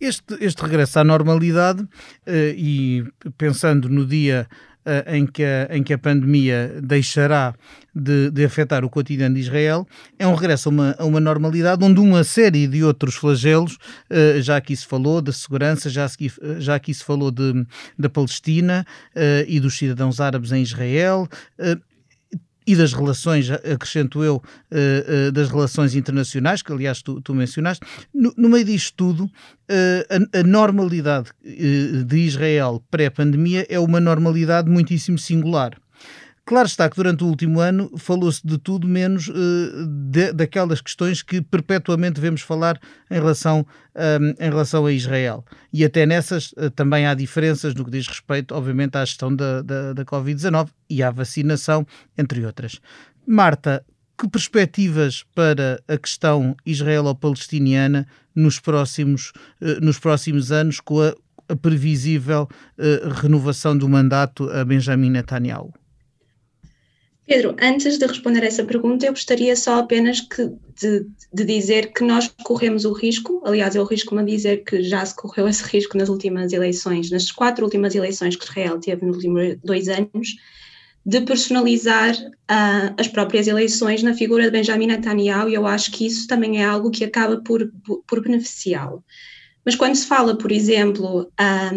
Este, 0.00 0.34
este 0.40 0.60
regresso 0.62 0.98
à 0.98 1.04
normalidade, 1.04 1.86
eh, 2.26 2.54
e 2.56 3.04
pensando 3.38 3.88
no 3.88 4.04
dia 4.04 4.48
em 5.06 5.26
que, 5.26 5.42
a, 5.42 5.68
em 5.76 5.82
que 5.82 5.92
a 5.92 5.98
pandemia 5.98 6.80
deixará 6.82 7.54
de, 7.94 8.30
de, 8.30 8.44
afetar 8.44 8.84
o 8.84 8.90
cotidiano 8.90 9.34
de 9.34 9.40
Israel, 9.40 9.86
é 10.18 10.26
um 10.26 10.34
regresso 10.34 10.68
a 10.68 10.72
uma, 10.72 10.96
a 10.98 11.04
uma 11.04 11.20
normalidade 11.20 11.84
onde 11.84 11.98
uma 12.00 12.22
série 12.24 12.66
de 12.66 12.84
outros 12.84 13.14
flagelos, 13.14 13.78
já 14.40 14.56
aqui 14.56 14.76
se 14.76 14.86
falou 14.86 15.22
da 15.22 15.32
segurança, 15.32 15.88
já 15.88 16.04
aqui, 16.04 16.30
já 16.58 16.74
aqui 16.74 16.92
se 16.92 17.02
falou 17.02 17.30
de, 17.30 17.66
da 17.98 18.08
Palestina 18.08 18.86
e 19.48 19.58
dos 19.58 19.76
cidadãos 19.76 20.20
árabes 20.20 20.52
em 20.52 20.62
Israel, 20.62 21.26
e 22.66 22.74
das 22.74 22.92
relações, 22.92 23.50
acrescento 23.50 24.24
eu, 24.24 24.36
uh, 24.36 25.28
uh, 25.28 25.32
das 25.32 25.48
relações 25.48 25.94
internacionais, 25.94 26.62
que 26.62 26.72
aliás 26.72 27.00
tu, 27.00 27.20
tu 27.20 27.34
mencionaste, 27.34 27.86
no, 28.12 28.48
meio 28.48 28.64
disto 28.64 28.94
tudo, 28.96 29.24
uh, 29.24 29.30
a, 30.34 30.40
a, 30.40 30.42
normalidade 30.42 31.30
de 31.42 32.18
Israel 32.18 32.82
pré-pandemia 32.90 33.66
é 33.68 33.78
uma 33.78 34.00
normalidade 34.00 34.68
muitíssimo 34.68 35.18
singular. 35.18 35.76
Claro 36.46 36.68
está 36.68 36.88
que 36.88 36.94
durante 36.94 37.24
o 37.24 37.26
último 37.26 37.58
ano 37.58 37.90
falou-se 37.98 38.40
de 38.46 38.56
tudo 38.56 38.86
menos 38.86 39.26
uh, 39.26 39.32
de, 39.84 40.32
daquelas 40.32 40.80
questões 40.80 41.20
que 41.20 41.42
perpetuamente 41.42 42.20
vemos 42.20 42.40
falar 42.40 42.80
em 43.10 43.14
relação, 43.14 43.66
um, 43.96 44.28
em 44.38 44.48
relação 44.48 44.86
a 44.86 44.92
Israel. 44.92 45.44
E 45.72 45.84
até 45.84 46.06
nessas 46.06 46.52
uh, 46.52 46.70
também 46.70 47.04
há 47.04 47.14
diferenças 47.14 47.74
no 47.74 47.84
que 47.84 47.90
diz 47.90 48.06
respeito, 48.06 48.54
obviamente, 48.54 48.96
à 48.96 49.04
gestão 49.04 49.34
da, 49.34 49.60
da, 49.60 49.92
da 49.92 50.04
Covid-19 50.04 50.68
e 50.88 51.02
à 51.02 51.10
vacinação, 51.10 51.84
entre 52.16 52.46
outras. 52.46 52.80
Marta, 53.26 53.84
que 54.16 54.28
perspectivas 54.28 55.24
para 55.34 55.82
a 55.88 55.98
questão 55.98 56.56
israelo-palestiniana 56.64 58.06
nos 58.36 58.60
próximos, 58.60 59.32
uh, 59.60 59.84
nos 59.84 59.98
próximos 59.98 60.52
anos 60.52 60.78
com 60.78 61.00
a, 61.00 61.12
a 61.48 61.56
previsível 61.56 62.48
renovação 63.20 63.76
do 63.76 63.88
mandato 63.88 64.48
a 64.50 64.64
Benjamin 64.64 65.10
Netanyahu? 65.10 65.74
Pedro, 67.26 67.56
antes 67.60 67.98
de 67.98 68.06
responder 68.06 68.44
essa 68.44 68.64
pergunta, 68.64 69.04
eu 69.04 69.12
gostaria 69.12 69.56
só 69.56 69.80
apenas 69.80 70.20
que, 70.20 70.48
de, 70.80 71.06
de, 71.32 71.44
dizer 71.44 71.92
que 71.92 72.04
nós 72.04 72.32
corremos 72.44 72.84
o 72.84 72.92
risco, 72.92 73.42
aliás, 73.44 73.74
eu 73.74 73.84
risco-me 73.84 74.22
a 74.22 74.24
dizer 74.24 74.62
que 74.62 74.80
já 74.84 75.04
se 75.04 75.14
correu 75.16 75.48
esse 75.48 75.64
risco 75.64 75.98
nas 75.98 76.08
últimas 76.08 76.52
eleições, 76.52 77.10
nas 77.10 77.32
quatro 77.32 77.64
últimas 77.64 77.96
eleições 77.96 78.36
que 78.36 78.44
Israel 78.44 78.78
teve 78.78 79.04
nos 79.04 79.16
últimos 79.16 79.56
dois 79.64 79.88
anos, 79.88 80.36
de 81.04 81.20
personalizar 81.20 82.14
uh, 82.14 82.94
as 82.96 83.08
próprias 83.08 83.48
eleições 83.48 84.04
na 84.04 84.14
figura 84.14 84.44
de 84.44 84.50
Benjamin 84.50 84.86
Netanyahu, 84.86 85.48
e 85.48 85.54
eu 85.54 85.66
acho 85.66 85.90
que 85.90 86.06
isso 86.06 86.28
também 86.28 86.62
é 86.62 86.64
algo 86.64 86.92
que 86.92 87.04
acaba 87.04 87.38
por, 87.38 87.68
por 88.06 88.22
beneficiá-lo. 88.22 89.04
Mas 89.64 89.74
quando 89.74 89.96
se 89.96 90.06
fala, 90.06 90.38
por 90.38 90.52
exemplo, 90.52 91.22
um, 91.22 91.26
ah, 91.38 91.70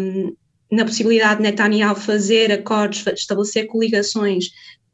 na 0.70 0.84
possibilidade 0.84 1.38
de 1.38 1.42
Netanyahu 1.42 1.96
fazer 1.96 2.52
acordos, 2.52 3.04
estabelecer 3.08 3.66
coligações 3.66 4.50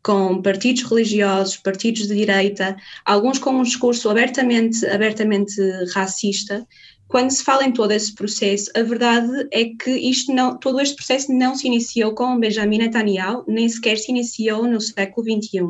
com 0.07 0.41
partidos 0.41 0.85
religiosos, 0.85 1.57
partidos 1.57 2.07
de 2.07 2.15
direita, 2.15 2.77
alguns 3.05 3.41
com 3.41 3.51
um 3.51 3.65
discurso 3.65 4.09
abertamente, 4.09 4.87
abertamente 4.87 5.61
racista. 5.93 6.65
Quando 7.09 7.33
se 7.33 7.43
fala 7.43 7.65
em 7.65 7.73
todo 7.73 7.91
esse 7.91 8.15
processo, 8.15 8.71
a 8.77 8.85
verdade 8.85 9.49
é 9.51 9.65
que 9.65 9.91
isto 9.91 10.33
não, 10.33 10.57
todo 10.61 10.81
este 10.81 10.95
processo 10.95 11.33
não 11.33 11.57
se 11.57 11.67
iniciou 11.67 12.15
com 12.15 12.39
Benjamin 12.39 12.79
Netanyahu, 12.79 13.43
nem 13.49 13.69
sequer 13.69 13.99
se 13.99 14.13
iniciou 14.13 14.69
no 14.69 14.81
século 14.81 15.27
XXI. 15.27 15.63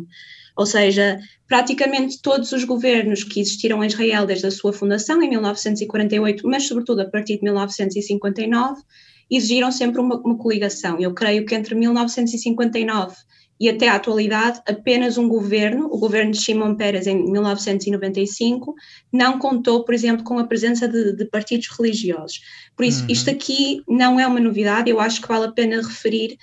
Ou 0.55 0.67
seja, 0.67 1.19
praticamente 1.49 2.21
todos 2.21 2.53
os 2.53 2.63
governos 2.65 3.25
que 3.25 3.41
existiram 3.41 3.83
em 3.83 3.87
Israel 3.87 4.27
desde 4.27 4.49
a 4.49 4.51
sua 4.51 4.75
fundação, 4.75 5.23
em 5.23 5.31
1948, 5.31 6.47
mas 6.47 6.65
sobretudo 6.65 7.01
a 7.01 7.07
partir 7.07 7.39
de 7.39 7.45
1959, 7.45 8.83
exigiram 9.31 9.73
sempre 9.73 9.99
uma, 9.99 10.21
uma 10.21 10.37
coligação. 10.37 11.01
Eu 11.01 11.15
creio 11.15 11.47
que 11.47 11.55
entre 11.55 11.75
1959 11.75 13.17
e 13.59 13.69
até 13.69 13.89
à 13.89 13.95
atualidade 13.95 14.61
apenas 14.67 15.17
um 15.17 15.29
governo, 15.29 15.87
o 15.87 15.99
governo 15.99 16.33
de 16.33 16.41
Shimon 16.41 16.75
Peres 16.75 17.07
em 17.07 17.31
1995, 17.31 18.75
não 19.13 19.39
contou, 19.39 19.85
por 19.85 19.95
exemplo, 19.95 20.25
com 20.25 20.39
a 20.39 20.47
presença 20.47 20.87
de, 20.87 21.15
de 21.15 21.25
partidos 21.25 21.69
religiosos. 21.69 22.41
Por 22.77 22.85
isso, 22.85 23.03
uhum. 23.03 23.11
isto 23.11 23.31
aqui 23.31 23.83
não 23.89 24.21
é 24.21 24.27
uma 24.27 24.41
novidade, 24.41 24.91
eu 24.91 25.01
acho 25.01 25.21
que 25.21 25.29
vale 25.29 25.47
a 25.47 25.53
pena 25.53 25.77
referir 25.77 26.37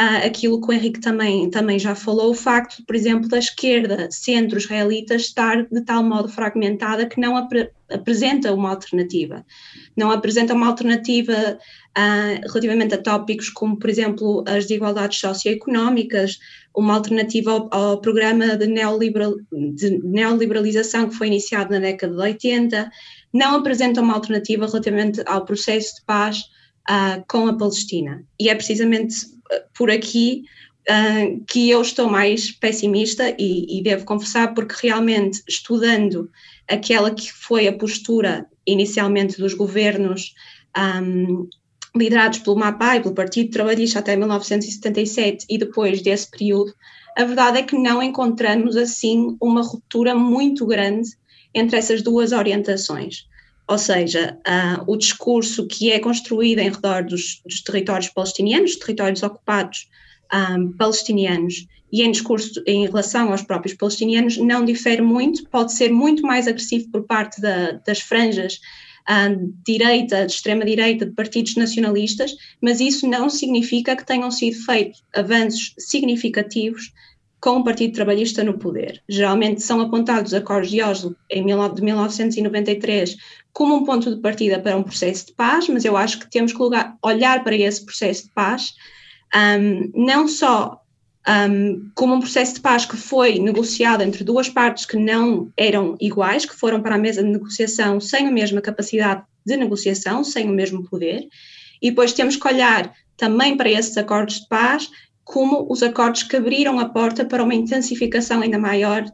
uh, 0.00 0.26
aquilo 0.26 0.60
que 0.60 0.68
o 0.68 0.72
Henrique 0.72 1.00
também, 1.00 1.50
também 1.50 1.78
já 1.78 1.94
falou, 1.94 2.30
o 2.30 2.34
facto, 2.34 2.82
por 2.86 2.96
exemplo, 2.96 3.28
da 3.28 3.38
esquerda 3.38 4.08
centro-israelita 4.10 5.14
estar 5.14 5.64
de 5.64 5.80
tal 5.82 6.02
modo 6.02 6.28
fragmentada 6.28 7.06
que 7.06 7.20
não 7.20 7.36
apresenta 7.94 8.52
uma 8.52 8.70
alternativa. 8.70 9.44
Não 9.96 10.10
apresenta 10.10 10.54
uma 10.54 10.66
alternativa 10.66 11.32
uh, 11.32 12.48
relativamente 12.48 12.94
a 12.94 12.98
tópicos 12.98 13.48
como, 13.48 13.78
por 13.78 13.88
exemplo, 13.88 14.44
as 14.46 14.66
desigualdades 14.66 15.18
socioeconómicas, 15.18 16.38
uma 16.74 16.94
alternativa 16.94 17.50
ao, 17.50 17.74
ao 17.74 18.00
programa 18.00 18.56
de, 18.56 18.66
neoliberal, 18.66 19.34
de 19.52 19.98
neoliberalização 20.02 21.08
que 21.08 21.14
foi 21.14 21.28
iniciado 21.28 21.72
na 21.72 21.78
década 21.78 22.14
de 22.14 22.20
80, 22.20 22.90
não 23.32 23.56
apresenta 23.56 24.00
uma 24.00 24.14
alternativa 24.14 24.66
relativamente 24.66 25.22
ao 25.26 25.44
processo 25.44 25.96
de 25.96 26.04
paz 26.04 26.38
uh, 26.88 27.24
com 27.28 27.46
a 27.46 27.56
Palestina. 27.56 28.24
E 28.38 28.48
é 28.48 28.54
precisamente 28.54 29.14
por 29.76 29.90
aqui 29.90 30.44
uh, 30.88 31.44
que 31.46 31.70
eu 31.70 31.80
estou 31.82 32.08
mais 32.08 32.50
pessimista 32.50 33.34
e, 33.38 33.78
e, 33.78 33.82
devo 33.82 34.04
confessar, 34.04 34.54
porque 34.54 34.86
realmente 34.86 35.42
estudando 35.48 36.30
aquela 36.68 37.10
que 37.10 37.32
foi 37.32 37.66
a 37.68 37.72
postura 37.72 38.46
inicialmente 38.66 39.38
dos 39.38 39.54
governos 39.54 40.34
um, 40.76 41.48
liderados 41.96 42.40
pelo 42.40 42.56
MAPA 42.56 42.96
e 42.96 43.00
pelo 43.00 43.14
Partido 43.14 43.50
Trabalhista 43.50 43.98
até 43.98 44.16
1977 44.16 45.46
e 45.48 45.58
depois 45.58 46.02
desse 46.02 46.30
período, 46.30 46.74
a 47.16 47.24
verdade 47.24 47.58
é 47.58 47.62
que 47.62 47.78
não 47.78 48.02
encontramos 48.02 48.76
assim 48.76 49.36
uma 49.40 49.62
ruptura 49.62 50.14
muito 50.14 50.66
grande 50.66 51.10
entre 51.54 51.78
essas 51.78 52.02
duas 52.02 52.32
orientações. 52.32 53.26
Ou 53.66 53.78
seja, 53.78 54.36
uh, 54.46 54.84
o 54.86 54.96
discurso 54.96 55.66
que 55.66 55.90
é 55.90 55.98
construído 55.98 56.58
em 56.58 56.70
redor 56.70 57.04
dos, 57.04 57.40
dos 57.46 57.62
territórios 57.62 58.10
palestinianos, 58.10 58.76
territórios 58.76 59.22
ocupados 59.22 59.88
um, 60.32 60.72
palestinianos, 60.72 61.66
e 61.94 62.02
em 62.02 62.10
discurso 62.10 62.60
em 62.66 62.86
relação 62.86 63.30
aos 63.30 63.42
próprios 63.42 63.76
palestinianos, 63.76 64.36
não 64.36 64.64
difere 64.64 65.00
muito, 65.00 65.48
pode 65.48 65.72
ser 65.72 65.92
muito 65.92 66.26
mais 66.26 66.48
agressivo 66.48 66.90
por 66.90 67.04
parte 67.04 67.40
da, 67.40 67.80
das 67.86 68.00
franjas 68.00 68.60
uh, 69.08 69.54
direita, 69.64 70.26
de 70.26 70.32
extrema-direita, 70.32 71.06
de 71.06 71.12
partidos 71.12 71.54
nacionalistas, 71.54 72.34
mas 72.60 72.80
isso 72.80 73.06
não 73.06 73.30
significa 73.30 73.94
que 73.94 74.04
tenham 74.04 74.28
sido 74.32 74.56
feitos 74.64 75.04
avanços 75.14 75.72
significativos 75.78 76.92
com 77.40 77.58
o 77.58 77.64
Partido 77.64 77.94
Trabalhista 77.94 78.42
no 78.42 78.58
poder. 78.58 79.00
Geralmente 79.08 79.62
são 79.62 79.80
apontados 79.80 80.32
os 80.32 80.38
acordos 80.38 80.72
de 80.72 80.82
Oslo 80.82 81.14
em, 81.30 81.46
de 81.46 81.82
1993 81.82 83.16
como 83.52 83.76
um 83.76 83.84
ponto 83.84 84.12
de 84.12 84.20
partida 84.20 84.58
para 84.58 84.76
um 84.76 84.82
processo 84.82 85.26
de 85.26 85.32
paz, 85.34 85.68
mas 85.68 85.84
eu 85.84 85.96
acho 85.96 86.18
que 86.18 86.28
temos 86.28 86.52
que 86.52 86.58
olhar 87.00 87.44
para 87.44 87.54
esse 87.54 87.84
processo 87.84 88.24
de 88.24 88.30
paz 88.30 88.74
um, 89.32 89.92
não 89.94 90.26
só 90.26 90.83
um, 91.28 91.90
como 91.94 92.14
um 92.14 92.20
processo 92.20 92.54
de 92.54 92.60
paz 92.60 92.84
que 92.84 92.96
foi 92.96 93.38
negociado 93.38 94.02
entre 94.02 94.22
duas 94.22 94.48
partes 94.48 94.84
que 94.84 94.96
não 94.96 95.50
eram 95.56 95.96
iguais, 96.00 96.44
que 96.44 96.54
foram 96.54 96.82
para 96.82 96.96
a 96.96 96.98
mesa 96.98 97.22
de 97.22 97.30
negociação 97.30 98.00
sem 98.00 98.26
a 98.26 98.30
mesma 98.30 98.60
capacidade 98.60 99.22
de 99.44 99.56
negociação, 99.56 100.22
sem 100.22 100.48
o 100.48 100.52
mesmo 100.52 100.84
poder, 100.88 101.26
e 101.80 101.90
depois 101.90 102.12
temos 102.12 102.36
que 102.36 102.48
olhar 102.48 102.94
também 103.16 103.56
para 103.56 103.70
esses 103.70 103.96
acordos 103.96 104.40
de 104.40 104.48
paz 104.48 104.90
como 105.24 105.66
os 105.70 105.82
acordos 105.82 106.22
que 106.22 106.36
abriram 106.36 106.78
a 106.78 106.88
porta 106.88 107.24
para 107.24 107.42
uma 107.42 107.54
intensificação 107.54 108.42
ainda 108.42 108.58
maior 108.58 109.04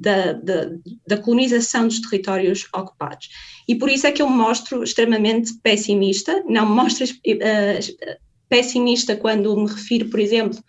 da, 0.00 0.32
da, 0.34 0.70
da, 1.06 1.16
colonização 1.16 1.88
dos 1.88 2.00
territórios 2.00 2.68
ocupados. 2.74 3.28
E 3.66 3.74
por 3.74 3.88
isso 3.88 4.06
é 4.06 4.12
que 4.12 4.22
eu 4.22 4.30
me 4.30 4.36
mostro 4.36 4.84
extremamente 4.84 5.54
pessimista, 5.62 6.42
não 6.46 6.68
me 6.68 6.76
mostro 6.76 7.04
uh, 7.04 8.16
pessimista 8.48 9.16
quando 9.16 9.56
me 9.56 9.68
refiro, 9.68 10.08
por 10.08 10.20
exemplo, 10.20 10.62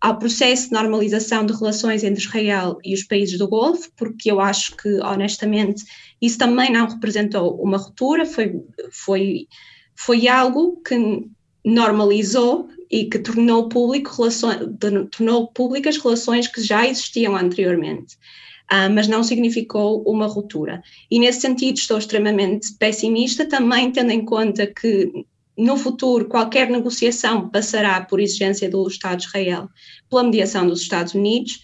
ao 0.00 0.18
processo 0.18 0.68
de 0.68 0.72
normalização 0.72 1.44
de 1.44 1.52
relações 1.52 2.04
entre 2.04 2.22
Israel 2.22 2.78
e 2.84 2.94
os 2.94 3.02
países 3.02 3.38
do 3.38 3.48
Golfo, 3.48 3.90
porque 3.96 4.30
eu 4.30 4.40
acho 4.40 4.76
que, 4.76 5.00
honestamente, 5.00 5.84
isso 6.22 6.38
também 6.38 6.72
não 6.72 6.86
representou 6.86 7.60
uma 7.60 7.78
ruptura, 7.78 8.24
foi, 8.24 8.60
foi, 8.90 9.48
foi 9.96 10.28
algo 10.28 10.80
que 10.86 11.26
normalizou 11.64 12.68
e 12.90 13.04
que 13.06 13.18
tornou, 13.18 13.68
público 13.68 14.14
relações, 14.16 14.60
tornou 15.10 15.48
públicas 15.48 15.98
relações 15.98 16.46
que 16.46 16.62
já 16.62 16.86
existiam 16.86 17.36
anteriormente. 17.36 18.16
Uh, 18.70 18.92
mas 18.92 19.08
não 19.08 19.24
significou 19.24 20.02
uma 20.02 20.26
ruptura. 20.26 20.82
E 21.10 21.18
nesse 21.18 21.40
sentido 21.40 21.78
estou 21.78 21.96
extremamente 21.96 22.74
pessimista, 22.74 23.46
também 23.46 23.90
tendo 23.90 24.10
em 24.10 24.22
conta 24.22 24.66
que 24.66 25.10
no 25.58 25.76
futuro 25.76 26.28
qualquer 26.28 26.70
negociação 26.70 27.48
passará 27.48 28.00
por 28.00 28.20
exigência 28.20 28.70
do 28.70 28.86
Estado 28.86 29.18
de 29.18 29.26
Israel, 29.26 29.68
pela 30.08 30.22
mediação 30.22 30.68
dos 30.68 30.80
Estados 30.80 31.14
Unidos, 31.14 31.60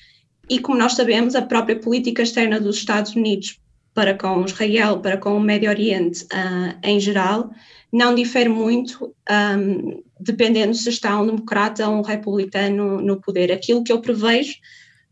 e 0.50 0.58
como 0.58 0.76
nós 0.76 0.94
sabemos, 0.94 1.34
a 1.34 1.42
própria 1.42 1.78
política 1.78 2.22
externa 2.22 2.60
dos 2.60 2.76
Estados 2.76 3.14
Unidos 3.14 3.60
para 3.94 4.12
com 4.12 4.44
Israel, 4.44 4.98
para 4.98 5.16
com 5.16 5.36
o 5.36 5.40
Médio 5.40 5.70
Oriente 5.70 6.24
uh, 6.24 6.76
em 6.82 6.98
geral, 6.98 7.50
não 7.92 8.12
difere 8.12 8.48
muito, 8.48 9.14
um, 9.30 10.02
dependendo 10.18 10.74
se 10.74 10.88
está 10.88 11.18
um 11.20 11.26
democrata 11.26 11.88
ou 11.88 11.98
um 11.98 12.02
republicano 12.02 13.00
no 13.00 13.20
poder. 13.20 13.52
Aquilo 13.52 13.84
que 13.84 13.92
eu 13.92 14.00
prevejo, 14.00 14.56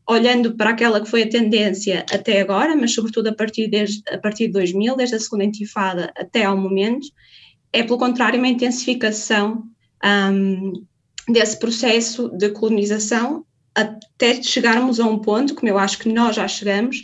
olhando 0.04 0.56
para 0.56 0.70
aquela 0.70 1.00
que 1.00 1.08
foi 1.08 1.22
a 1.22 1.28
tendência 1.28 2.04
até 2.12 2.40
agora, 2.40 2.74
mas 2.74 2.92
sobretudo 2.92 3.28
a 3.28 3.34
partir, 3.34 3.68
desde, 3.68 4.02
a 4.10 4.18
partir 4.18 4.48
de 4.48 4.54
2000, 4.54 4.96
desde 4.96 5.14
a 5.14 5.20
segunda 5.20 5.44
intifada 5.44 6.12
até 6.16 6.44
ao 6.44 6.56
momento, 6.56 7.06
é 7.72 7.82
pelo 7.82 7.98
contrário 7.98 8.38
uma 8.38 8.48
intensificação 8.48 9.64
um, 10.04 10.84
desse 11.28 11.58
processo 11.58 12.28
de 12.36 12.50
colonização 12.50 13.44
até 13.74 14.42
chegarmos 14.42 15.00
a 15.00 15.06
um 15.06 15.18
ponto, 15.18 15.54
como 15.54 15.68
eu 15.68 15.78
acho 15.78 15.98
que 15.98 16.08
nós 16.08 16.36
já 16.36 16.46
chegamos, 16.46 17.02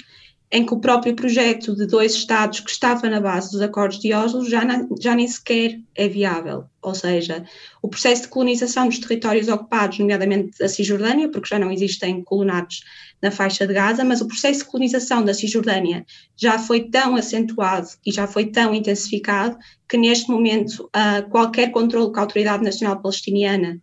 em 0.51 0.65
que 0.65 0.73
o 0.73 0.81
próprio 0.81 1.15
projeto 1.15 1.77
de 1.77 1.87
dois 1.87 2.15
Estados 2.15 2.61
que 2.61 2.71
estava 2.71 3.09
na 3.09 3.21
base 3.21 3.51
dos 3.51 3.61
acordos 3.61 3.99
de 3.99 4.15
Oslo 4.15 4.49
já, 4.49 4.65
na, 4.65 4.87
já 4.99 5.15
nem 5.15 5.29
sequer 5.29 5.79
é 5.95 6.09
viável. 6.09 6.65
Ou 6.81 6.95
seja, 6.95 7.45
o 7.83 7.89
processo 7.89 8.23
de 8.23 8.29
colonização 8.29 8.89
dos 8.89 8.99
territórios 8.99 9.49
ocupados, 9.49 9.99
nomeadamente 9.99 10.59
da 10.59 10.69
Cisjordânia, 10.69 11.29
porque 11.29 11.49
já 11.49 11.59
não 11.59 11.71
existem 11.71 12.23
colonatos 12.23 12.83
na 13.21 13.31
faixa 13.31 13.67
de 13.67 13.75
Gaza, 13.75 14.05
mas 14.05 14.21
o 14.21 14.29
processo 14.29 14.61
de 14.61 14.67
colonização 14.67 15.23
da 15.23 15.35
Cisjordânia 15.35 16.07
já 16.37 16.59
foi 16.59 16.89
tão 16.89 17.17
acentuado 17.17 17.89
e 18.07 18.13
já 18.13 18.27
foi 18.27 18.47
tão 18.47 18.73
intensificado 18.73 19.59
que 19.89 19.99
neste 19.99 20.31
momento 20.31 20.89
uh, 20.97 21.29
qualquer 21.29 21.71
controle 21.73 22.13
que 22.13 22.19
a 22.19 22.23
Autoridade 22.23 22.65
Nacional 22.65 23.03
Palestiniana, 23.03 23.81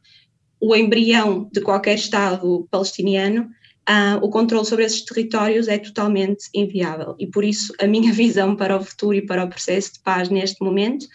o 0.60 0.76
embrião 0.76 1.48
de 1.52 1.62
qualquer 1.62 1.96
Estado 1.96 2.68
palestiniano, 2.72 3.50
uh, 3.90 4.24
o 4.24 4.30
controle 4.30 4.66
sobre 4.66 4.86
esses 4.86 5.04
territórios 5.04 5.68
é 5.68 5.78
totalmente 5.78 6.50
inviável. 6.54 7.16
E 7.20 7.28
por 7.28 7.44
isso 7.44 7.74
a 7.80 7.88
minha 7.88 8.12
visão 8.14 8.56
para 8.56 8.78
o 8.78 8.84
futuro 8.84 9.16
e 9.16 9.26
para 9.26 9.44
o 9.44 9.50
processo 9.50 9.94
de 9.94 10.00
paz 10.00 10.30
neste 10.30 10.64
momento 10.64 11.08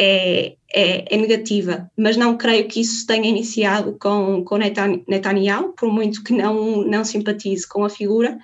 é, 0.00 0.54
é, 0.72 1.12
é, 1.12 1.16
negativa, 1.16 1.90
mas 1.96 2.16
não 2.16 2.36
creio 2.36 2.68
que 2.68 2.80
isso 2.80 3.04
tenha 3.04 3.28
iniciado 3.28 3.96
com, 3.98 4.44
com 4.44 4.56
Netanyahu, 4.56 5.72
por 5.72 5.92
muito 5.92 6.22
que 6.22 6.32
não, 6.32 6.84
não 6.84 7.04
simpatize 7.04 7.66
com 7.66 7.84
a 7.84 7.90
figura. 7.90 8.38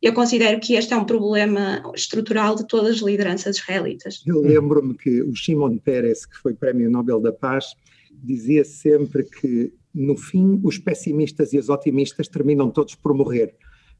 Eu 0.00 0.14
considero 0.14 0.58
que 0.60 0.74
este 0.74 0.94
é 0.94 0.96
um 0.96 1.04
problema 1.04 1.82
estrutural 1.94 2.54
de 2.54 2.66
todas 2.66 2.96
as 2.96 3.02
lideranças 3.02 3.56
israelitas. 3.58 4.22
Eu 4.26 4.40
lembro-me 4.40 4.94
que 4.94 5.22
o 5.22 5.34
Shimon 5.34 5.76
Peres, 5.76 6.24
que 6.24 6.36
foi 6.38 6.54
Prémio 6.54 6.90
Nobel 6.90 7.20
da 7.20 7.32
Paz, 7.32 7.74
dizia 8.10 8.64
sempre 8.64 9.24
que 9.24 9.72
no 9.94 10.16
fim, 10.16 10.60
os 10.62 10.78
pessimistas 10.78 11.52
e 11.52 11.58
os 11.58 11.68
otimistas 11.68 12.26
terminam 12.26 12.70
todos 12.70 12.94
por 12.94 13.14
morrer, 13.14 13.54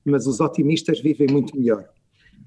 mas 0.04 0.26
os 0.26 0.40
otimistas 0.40 1.00
vivem 1.00 1.28
muito 1.30 1.56
melhor. 1.56 1.88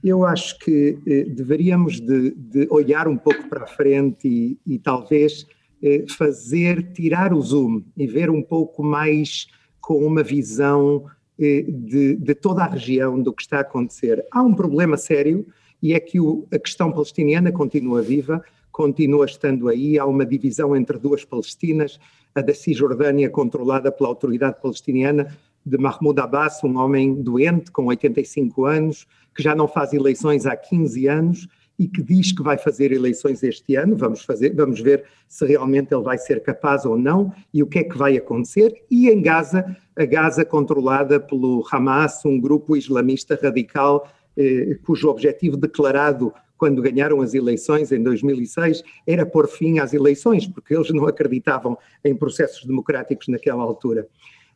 Eu 0.03 0.25
acho 0.25 0.59
que 0.59 0.97
eh, 1.07 1.23
deveríamos 1.23 1.99
de, 1.99 2.31
de, 2.31 2.67
olhar 2.69 3.07
um 3.07 3.17
pouco 3.17 3.47
para 3.49 3.63
a 3.63 3.67
frente 3.67 4.27
e, 4.27 4.59
e 4.65 4.77
talvez 4.77 5.47
eh, 5.81 6.05
fazer, 6.09 6.91
tirar 6.91 7.33
o 7.33 7.41
zoom 7.41 7.83
e 7.95 8.05
ver 8.05 8.29
um 8.29 8.41
pouco 8.41 8.83
mais 8.83 9.47
com 9.79 10.05
uma 10.05 10.21
visão 10.21 11.05
eh, 11.39 11.65
de, 11.67 12.15
de, 12.15 12.35
toda 12.35 12.63
a 12.63 12.67
região 12.67 13.21
do 13.21 13.33
que 13.33 13.41
está 13.41 13.57
a 13.57 13.61
acontecer. 13.61 14.23
Há 14.31 14.41
um 14.43 14.53
problema 14.53 14.97
sério 14.97 15.47
e 15.81 15.93
é 15.93 15.99
que 15.99 16.19
o, 16.19 16.47
a 16.51 16.59
questão 16.59 16.91
palestiniana 16.91 17.51
continua 17.51 18.01
viva, 18.01 18.43
continua 18.71 19.25
estando 19.25 19.67
aí, 19.67 19.97
há 19.97 20.05
uma 20.05 20.25
divisão 20.25 20.75
entre 20.75 20.99
duas 20.99 21.25
Palestinas, 21.25 21.99
a 22.37 22.41
da 22.41 22.53
Cisjordânia 22.53 23.31
controlada 23.31 23.91
pela 23.91 24.09
autoridade 24.09 24.61
palestiniana 24.61 25.35
de 25.65 25.75
Mahmoud 25.75 26.21
Abbas, 26.21 26.63
um 26.63 26.77
homem 26.77 27.15
doente 27.15 27.71
com 27.71 27.85
85 27.85 28.63
anos, 28.65 29.07
que 29.35 29.41
já 29.41 29.55
não 29.55 29.67
faz 29.67 29.91
eleições 29.91 30.45
há 30.45 30.55
15 30.55 31.07
anos 31.07 31.47
e 31.79 31.87
que 31.87 32.01
diz 32.03 32.31
que 32.31 32.43
vai 32.43 32.55
fazer 32.55 32.91
eleições 32.91 33.41
este 33.41 33.75
ano. 33.75 33.97
Vamos 33.97 34.21
fazer, 34.21 34.53
vamos 34.53 34.79
ver 34.79 35.03
se 35.27 35.47
realmente 35.47 35.91
ele 35.95 36.03
vai 36.03 36.19
ser 36.19 36.43
capaz 36.43 36.85
ou 36.85 36.95
não 36.95 37.33
e 37.51 37.63
o 37.63 37.67
que 37.67 37.79
é 37.79 37.83
que 37.83 37.97
vai 37.97 38.15
acontecer. 38.15 38.71
E 38.89 39.09
em 39.09 39.19
Gaza, 39.19 39.75
a 39.95 40.05
Gaza 40.05 40.45
controlada 40.45 41.19
pelo 41.19 41.67
Hamas, 41.71 42.23
um 42.23 42.39
grupo 42.39 42.77
islamista 42.77 43.37
radical 43.41 44.07
eh, 44.37 44.77
cujo 44.85 45.09
objetivo 45.09 45.57
declarado 45.57 46.31
quando 46.57 46.81
ganharam 46.81 47.21
as 47.21 47.33
eleições 47.33 47.91
em 47.91 48.01
2006, 48.01 48.83
era 49.05 49.25
pôr 49.25 49.47
fim 49.47 49.79
às 49.79 49.93
eleições, 49.93 50.47
porque 50.47 50.75
eles 50.75 50.89
não 50.91 51.05
acreditavam 51.05 51.77
em 52.03 52.15
processos 52.15 52.65
democráticos 52.65 53.27
naquela 53.27 53.63
altura. 53.63 54.07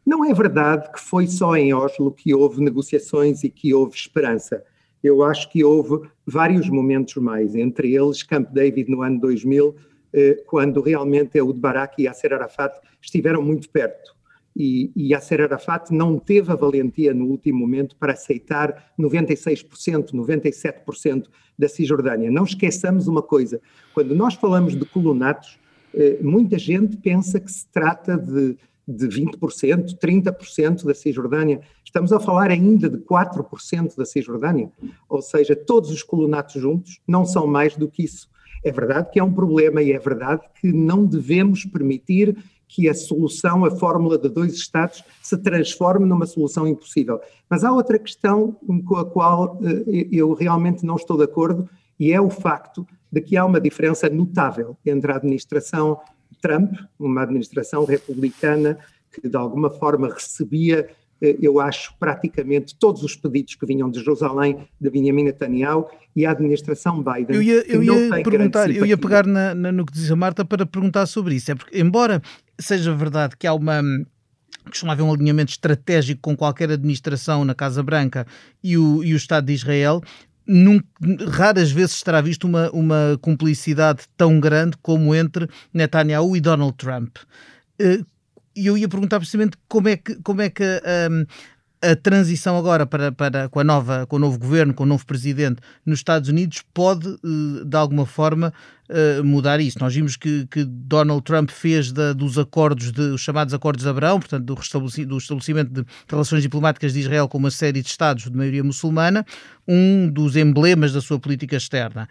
Não 0.06 0.26
é 0.26 0.34
verdade 0.34 0.92
que 0.92 1.00
foi 1.00 1.28
só 1.28 1.56
em 1.56 1.74
Oslo 1.74 2.12
que 2.12 2.34
houve 2.34 2.62
negociações 2.62 3.44
e 3.44 3.50
que 3.50 3.74
houve 3.74 3.96
esperança. 3.96 4.64
Eu 5.04 5.24
acho 5.24 5.50
que 5.52 5.64
houve 5.64 6.08
vários 6.26 6.70
momentos 6.70 7.16
mais, 7.16 7.56
entre 7.56 7.94
eles 7.96 8.24
Camp 8.24 8.50
David 8.52 8.90
no 8.90 9.02
ano 9.02 9.20
2000, 9.20 9.76
eh, 10.14 10.44
quando 10.48 10.82
realmente 10.82 11.38
Eud 11.38 11.60
Barak 11.60 12.02
e 12.02 12.06
Yasser 12.06 12.34
Arafat 12.34 12.76
estiveram 13.02 13.42
muito 13.42 13.70
perto 13.70 14.21
e, 14.56 14.92
e 14.96 15.14
Yasser 15.14 15.42
Arafat 15.42 15.92
não 15.92 16.20
teve 16.20 16.52
a 16.52 16.56
valentia 16.56 17.14
no 17.14 17.26
último 17.26 17.60
momento 17.60 17.96
para 17.96 18.14
aceitar 18.14 18.92
96%, 19.00 20.12
97% 20.12 21.28
da 21.58 21.68
Cisjordânia. 21.68 22.32
Não 22.32 22.44
esqueçamos 22.44 23.08
uma 23.08 23.22
coisa, 23.22 23.62
quando 23.94 24.16
nós 24.16 24.34
falamos 24.36 24.76
de 24.76 24.86
colonatos, 24.86 25.60
eh, 25.94 26.20
muita 26.22 26.58
gente 26.58 26.98
pensa 26.98 27.40
que 27.40 27.52
se 27.52 27.68
trata 27.68 28.18
de, 28.18 28.58
de 28.88 29.08
20%, 29.08 29.98
30% 29.98 30.86
da 30.86 30.94
Cisjordânia. 30.94 31.62
Estamos 31.84 32.12
a 32.12 32.20
falar 32.20 32.52
ainda 32.52 32.90
de 32.90 32.98
4% 32.98 33.96
da 33.96 34.06
Cisjordânia, 34.06 34.72
ou 35.08 35.22
seja, 35.22 35.56
todos 35.56 35.92
os 35.92 36.04
colonatos 36.04 36.62
juntos 36.62 37.00
não 37.08 37.26
são 37.26 37.48
mais 37.48 37.76
do 37.76 37.88
que 37.88 38.04
isso. 38.04 38.30
É 38.64 38.72
verdade 38.72 39.10
que 39.12 39.20
é 39.20 39.24
um 39.24 39.34
problema 39.34 39.82
e 39.82 39.92
é 39.92 39.98
verdade 39.98 40.44
que 40.60 40.72
não 40.72 41.06
devemos 41.06 41.66
permitir 41.66 42.38
que 42.74 42.88
a 42.88 42.94
solução, 42.94 43.66
a 43.66 43.72
fórmula 43.72 44.18
de 44.18 44.30
dois 44.30 44.54
Estados, 44.54 45.04
se 45.22 45.38
transforme 45.38 46.06
numa 46.06 46.26
solução 46.26 46.66
impossível. 46.66 47.20
Mas 47.50 47.66
há 47.66 47.72
outra 47.72 48.00
questão 48.00 48.56
com 48.86 48.96
a 48.96 49.04
qual 49.04 49.60
eh, 49.62 50.08
eu 50.10 50.34
realmente 50.34 50.86
não 50.86 50.96
estou 50.96 51.18
de 51.18 51.26
acordo, 51.26 51.70
e 52.00 52.14
é 52.14 52.22
o 52.22 52.30
facto 52.30 52.88
de 53.12 53.20
que 53.20 53.36
há 53.36 53.46
uma 53.46 53.60
diferença 53.60 54.10
notável 54.10 54.78
entre 54.86 55.12
a 55.12 55.18
administração 55.18 56.00
Trump, 56.42 56.74
uma 56.98 57.24
administração 57.24 57.84
republicana 57.84 58.78
que 59.14 59.28
de 59.28 59.36
alguma 59.36 59.70
forma 59.70 60.08
recebia, 60.08 60.88
eh, 61.22 61.36
eu 61.42 61.60
acho, 61.60 61.94
praticamente 62.00 62.74
todos 62.80 63.04
os 63.04 63.18
pedidos 63.18 63.56
que 63.56 63.66
vinham 63.66 63.92
de 63.92 64.00
Jerusalém, 64.00 64.66
de 64.80 64.90
Benjamin 64.90 65.26
Netanyahu, 65.26 65.88
e 66.16 66.26
a 66.26 66.32
administração 66.32 67.04
Biden. 67.04 67.36
Eu 67.36 67.42
ia, 67.42 67.64
eu 67.68 67.84
ia 67.84 68.24
perguntar, 68.24 68.70
eu 68.72 68.86
ia 68.86 68.98
pegar 68.98 69.26
na, 69.26 69.54
na, 69.54 69.72
no 69.72 69.86
que 69.86 69.94
diz 69.94 70.10
a 70.12 70.16
Marta 70.16 70.44
para 70.44 70.66
perguntar 70.66 71.06
sobre 71.06 71.36
isso. 71.36 71.52
É 71.52 71.56
porque, 71.56 71.80
embora 71.80 72.22
seja 72.62 72.94
verdade 72.96 73.36
que 73.38 73.48
há 73.48 73.54
uma 73.54 73.82
costuma 74.66 74.94
haver 74.94 75.04
um 75.04 75.14
alinhamento 75.14 75.52
estratégico 75.52 76.22
com 76.22 76.38
qualquer 76.38 76.72
administração 76.72 77.44
na 77.44 77.56
Casa 77.56 77.82
Branca 77.82 78.28
e 78.64 78.78
o, 78.78 79.04
e 79.04 79.14
o 79.14 79.18
Estado 79.18 79.48
de 79.48 79.54
Israel, 79.54 80.02
raras 81.30 81.72
vezes 81.72 82.02
terá 82.02 82.22
visto 82.22 82.46
uma, 82.46 82.70
uma 82.72 83.18
cumplicidade 83.22 84.04
tão 84.16 84.40
grande 84.40 84.78
como 84.82 85.16
entre 85.16 85.50
Netanyahu 85.74 86.36
e 86.36 86.42
Donald 86.42 86.76
Trump. 86.78 87.18
Uh, 87.82 88.06
e 88.56 88.68
eu 88.68 88.78
ia 88.78 88.90
perguntar 88.90 89.20
precisamente 89.20 89.58
como 89.68 89.88
é 89.88 89.98
que, 89.98 90.16
como 90.16 90.42
é 90.42 90.50
que 90.50 90.64
a 91.82 91.96
transição 91.96 92.58
agora 92.58 92.86
para, 92.86 93.12
para, 93.12 93.50
com, 93.50 93.60
a 93.60 93.64
nova, 93.64 94.06
com 94.06 94.18
o 94.18 94.20
novo 94.20 94.38
governo, 94.38 94.74
com 94.74 94.84
o 94.84 94.86
novo 94.86 95.06
presidente 95.06 95.62
nos 95.86 96.00
Estados 96.00 96.30
Unidos 96.30 96.64
pode, 96.74 97.08
eh, 97.08 97.66
de 97.66 97.76
alguma 97.76 98.06
forma, 98.06 98.54
eh, 98.88 99.22
mudar 99.24 99.60
isso. 99.60 99.80
Nós 99.80 99.94
vimos 99.94 100.16
que, 100.16 100.46
que 100.46 100.64
Donald 100.64 101.24
Trump 101.24 101.50
fez 101.50 101.92
da, 101.92 102.14
dos 102.14 102.38
acordos, 102.38 102.92
de, 102.92 103.02
os 103.02 103.22
chamados 103.22 103.54
acordos 103.54 103.84
de 103.84 103.90
Abraão, 103.90 104.20
portanto, 104.20 104.46
do, 104.46 104.54
restabeleci, 104.54 105.06
do 105.06 105.18
estabelecimento 105.18 105.72
de 105.72 105.86
relações 106.08 106.44
diplomáticas 106.44 106.94
de 106.94 107.00
Israel 107.00 107.28
com 107.28 107.40
uma 107.40 107.52
série 107.52 107.82
de 107.82 107.88
Estados 107.88 108.26
de 108.26 108.38
maioria 108.38 108.64
muçulmana, 108.64 109.26
um 109.68 110.08
dos 110.08 110.36
emblemas 110.36 110.94
da 110.94 111.02
sua 111.02 111.20
política 111.20 111.56
externa. 111.56 112.08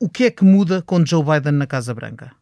O 0.00 0.08
que 0.08 0.24
é 0.24 0.30
que 0.30 0.44
muda 0.44 0.82
com 0.82 1.04
Joe 1.06 1.22
Biden 1.22 1.52
na 1.52 1.66
Casa 1.66 1.94
Branca? 1.94 2.32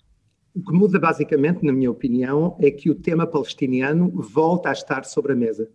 O 0.54 0.62
que 0.62 0.72
muda, 0.72 0.98
basicamente, 0.98 1.64
na 1.64 1.72
minha 1.72 1.90
opinião, 1.90 2.56
é 2.58 2.70
que 2.70 2.90
o 2.90 2.94
tema 2.94 3.26
palestiniano 3.26 4.10
volta 4.10 4.70
a 4.70 4.72
estar 4.72 5.04
sobre 5.04 5.32
a 5.32 5.36
mesa 5.36 5.68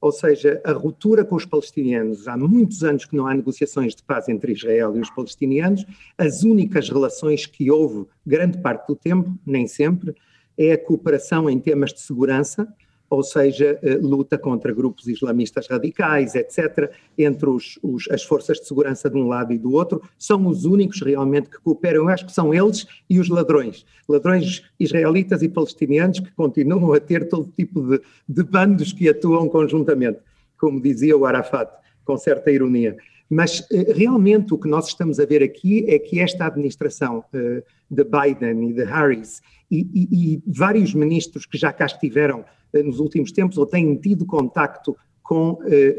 ou 0.00 0.12
seja, 0.12 0.60
a 0.64 0.72
ruptura 0.72 1.24
com 1.24 1.34
os 1.36 1.44
palestinianos. 1.44 2.28
Há 2.28 2.36
muitos 2.36 2.84
anos 2.84 3.04
que 3.04 3.16
não 3.16 3.26
há 3.26 3.34
negociações 3.34 3.94
de 3.94 4.02
paz 4.02 4.28
entre 4.28 4.52
Israel 4.52 4.96
e 4.96 5.00
os 5.00 5.10
palestinianos. 5.10 5.84
As 6.16 6.42
únicas 6.42 6.88
relações 6.88 7.46
que 7.46 7.70
houve, 7.70 8.06
grande 8.26 8.58
parte 8.58 8.86
do 8.86 8.94
tempo, 8.94 9.36
nem 9.44 9.66
sempre, 9.66 10.14
é 10.56 10.72
a 10.72 10.78
cooperação 10.78 11.48
em 11.48 11.58
temas 11.58 11.92
de 11.92 12.00
segurança, 12.00 12.68
ou 13.10 13.22
seja, 13.22 13.78
eh, 13.82 13.98
luta 14.00 14.36
contra 14.36 14.72
grupos 14.72 15.06
islamistas 15.06 15.66
radicais, 15.66 16.34
etc., 16.34 16.90
entre 17.16 17.48
os, 17.48 17.78
os, 17.82 18.08
as 18.10 18.22
forças 18.22 18.58
de 18.58 18.66
segurança 18.66 19.08
de 19.08 19.16
um 19.16 19.26
lado 19.26 19.52
e 19.52 19.58
do 19.58 19.72
outro, 19.72 20.02
são 20.18 20.46
os 20.46 20.64
únicos 20.64 21.00
realmente 21.00 21.48
que 21.48 21.58
cooperam. 21.58 22.02
Eu 22.02 22.08
acho 22.08 22.26
que 22.26 22.32
são 22.32 22.52
eles 22.52 22.86
e 23.08 23.18
os 23.18 23.28
ladrões, 23.28 23.86
ladrões 24.08 24.62
israelitas 24.78 25.42
e 25.42 25.48
palestinianos 25.48 26.20
que 26.20 26.30
continuam 26.32 26.92
a 26.92 27.00
ter 27.00 27.28
todo 27.28 27.52
tipo 27.56 27.80
de, 27.80 28.00
de 28.28 28.42
bandos 28.42 28.92
que 28.92 29.08
atuam 29.08 29.48
conjuntamente, 29.48 30.18
como 30.58 30.80
dizia 30.80 31.16
o 31.16 31.24
Arafat, 31.24 31.70
com 32.04 32.16
certa 32.16 32.50
ironia. 32.50 32.96
Mas 33.30 33.66
eh, 33.70 33.92
realmente 33.94 34.54
o 34.54 34.58
que 34.58 34.68
nós 34.68 34.88
estamos 34.88 35.20
a 35.20 35.26
ver 35.26 35.42
aqui 35.42 35.84
é 35.88 35.98
que 35.98 36.20
esta 36.20 36.46
administração 36.46 37.24
uh, 37.34 37.62
de 37.90 38.04
Biden 38.04 38.70
e 38.70 38.72
de 38.72 38.84
Harris 38.84 39.42
e, 39.70 39.86
e, 39.94 40.34
e 40.34 40.42
vários 40.46 40.94
ministros 40.94 41.44
que 41.44 41.58
já 41.58 41.72
cá 41.72 41.86
estiveram 41.86 42.40
eh, 42.40 42.44
nos 42.72 43.00
últimos 43.00 43.32
tempos 43.32 43.58
ou 43.58 43.66
têm 43.66 43.96
tido 43.96 44.26
contacto 44.26 44.96
com 45.28 45.58
eh, 45.66 45.94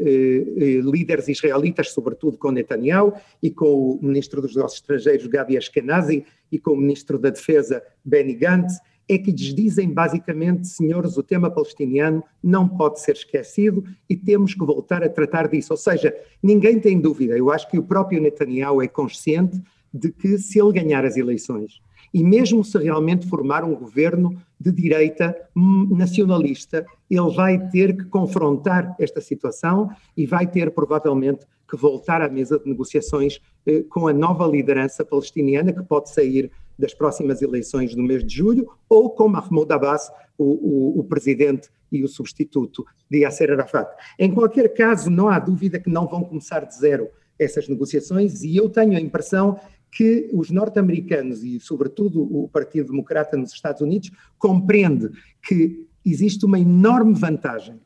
eh, 0.56 0.80
líderes 0.82 1.28
israelitas, 1.28 1.92
sobretudo 1.92 2.36
com 2.36 2.50
Netanyahu 2.50 3.12
e 3.40 3.48
com 3.48 3.92
o 3.92 3.98
ministro 4.02 4.42
dos 4.42 4.56
Negócios 4.56 4.80
Estrangeiros 4.80 5.28
Gabi 5.28 5.56
Ashkenazi 5.56 6.24
e 6.50 6.58
com 6.58 6.72
o 6.72 6.76
ministro 6.76 7.16
da 7.16 7.30
Defesa 7.30 7.80
Benny 8.04 8.34
Gantz, 8.34 8.80
é 9.08 9.16
que 9.18 9.30
lhes 9.30 9.54
dizem 9.54 9.88
basicamente, 9.88 10.66
senhores, 10.66 11.16
o 11.16 11.22
tema 11.22 11.48
palestiniano 11.48 12.24
não 12.42 12.68
pode 12.68 13.00
ser 13.00 13.12
esquecido 13.12 13.84
e 14.08 14.16
temos 14.16 14.52
que 14.52 14.64
voltar 14.64 15.04
a 15.04 15.08
tratar 15.08 15.46
disso. 15.46 15.72
Ou 15.72 15.76
seja, 15.76 16.12
ninguém 16.42 16.80
tem 16.80 17.00
dúvida, 17.00 17.38
eu 17.38 17.52
acho 17.52 17.70
que 17.70 17.78
o 17.78 17.84
próprio 17.84 18.20
Netanyahu 18.20 18.82
é 18.82 18.88
consciente 18.88 19.60
de 19.94 20.10
que 20.10 20.38
se 20.38 20.60
ele 20.60 20.72
ganhar 20.72 21.04
as 21.04 21.16
eleições 21.16 21.80
e 22.12 22.24
mesmo 22.24 22.64
se 22.64 22.78
realmente 22.78 23.26
formar 23.26 23.64
um 23.64 23.74
governo 23.74 24.36
de 24.58 24.72
direita 24.72 25.34
nacionalista, 25.54 26.84
ele 27.08 27.30
vai 27.34 27.68
ter 27.70 27.96
que 27.96 28.04
confrontar 28.04 28.94
esta 28.98 29.20
situação 29.20 29.90
e 30.16 30.26
vai 30.26 30.46
ter 30.46 30.70
provavelmente 30.72 31.46
que 31.68 31.76
voltar 31.76 32.20
à 32.20 32.28
mesa 32.28 32.58
de 32.58 32.68
negociações 32.68 33.40
eh, 33.64 33.84
com 33.88 34.08
a 34.08 34.12
nova 34.12 34.46
liderança 34.46 35.04
palestiniana 35.04 35.72
que 35.72 35.82
pode 35.82 36.10
sair 36.10 36.50
das 36.76 36.92
próximas 36.92 37.42
eleições 37.42 37.94
no 37.94 38.02
mês 38.02 38.24
de 38.24 38.34
julho, 38.34 38.68
ou 38.88 39.10
com 39.10 39.28
Mahmoud 39.28 39.72
Abbas, 39.72 40.10
o, 40.36 40.44
o, 40.44 41.00
o 41.00 41.04
presidente 41.04 41.68
e 41.92 42.02
o 42.02 42.08
substituto 42.08 42.84
de 43.08 43.18
Yasser 43.18 43.52
Arafat. 43.52 43.88
Em 44.18 44.32
qualquer 44.32 44.72
caso, 44.72 45.10
não 45.10 45.28
há 45.28 45.38
dúvida 45.38 45.78
que 45.78 45.90
não 45.90 46.08
vão 46.08 46.24
começar 46.24 46.64
de 46.64 46.76
zero 46.76 47.08
essas 47.38 47.68
negociações 47.68 48.42
e 48.42 48.56
eu 48.56 48.68
tenho 48.68 48.96
a 48.96 49.00
impressão 49.00 49.58
que 49.90 50.30
os 50.32 50.50
norte-americanos 50.50 51.42
e, 51.42 51.58
sobretudo, 51.58 52.22
o 52.22 52.48
Partido 52.48 52.90
Democrata 52.90 53.36
nos 53.36 53.52
Estados 53.52 53.80
Unidos 53.80 54.10
compreende 54.38 55.10
que 55.42 55.86
existe 56.04 56.44
uma 56.46 56.58
enorme 56.58 57.14
vantagem 57.14 57.80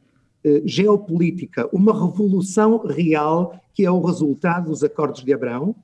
eh, 0.44 0.62
geopolítica, 0.64 1.68
uma 1.72 1.92
revolução 1.92 2.86
real 2.86 3.58
que 3.72 3.84
é 3.84 3.90
o 3.90 4.00
resultado 4.00 4.70
dos 4.70 4.84
acordos 4.84 5.24
de 5.24 5.32
Abraão, 5.32 5.74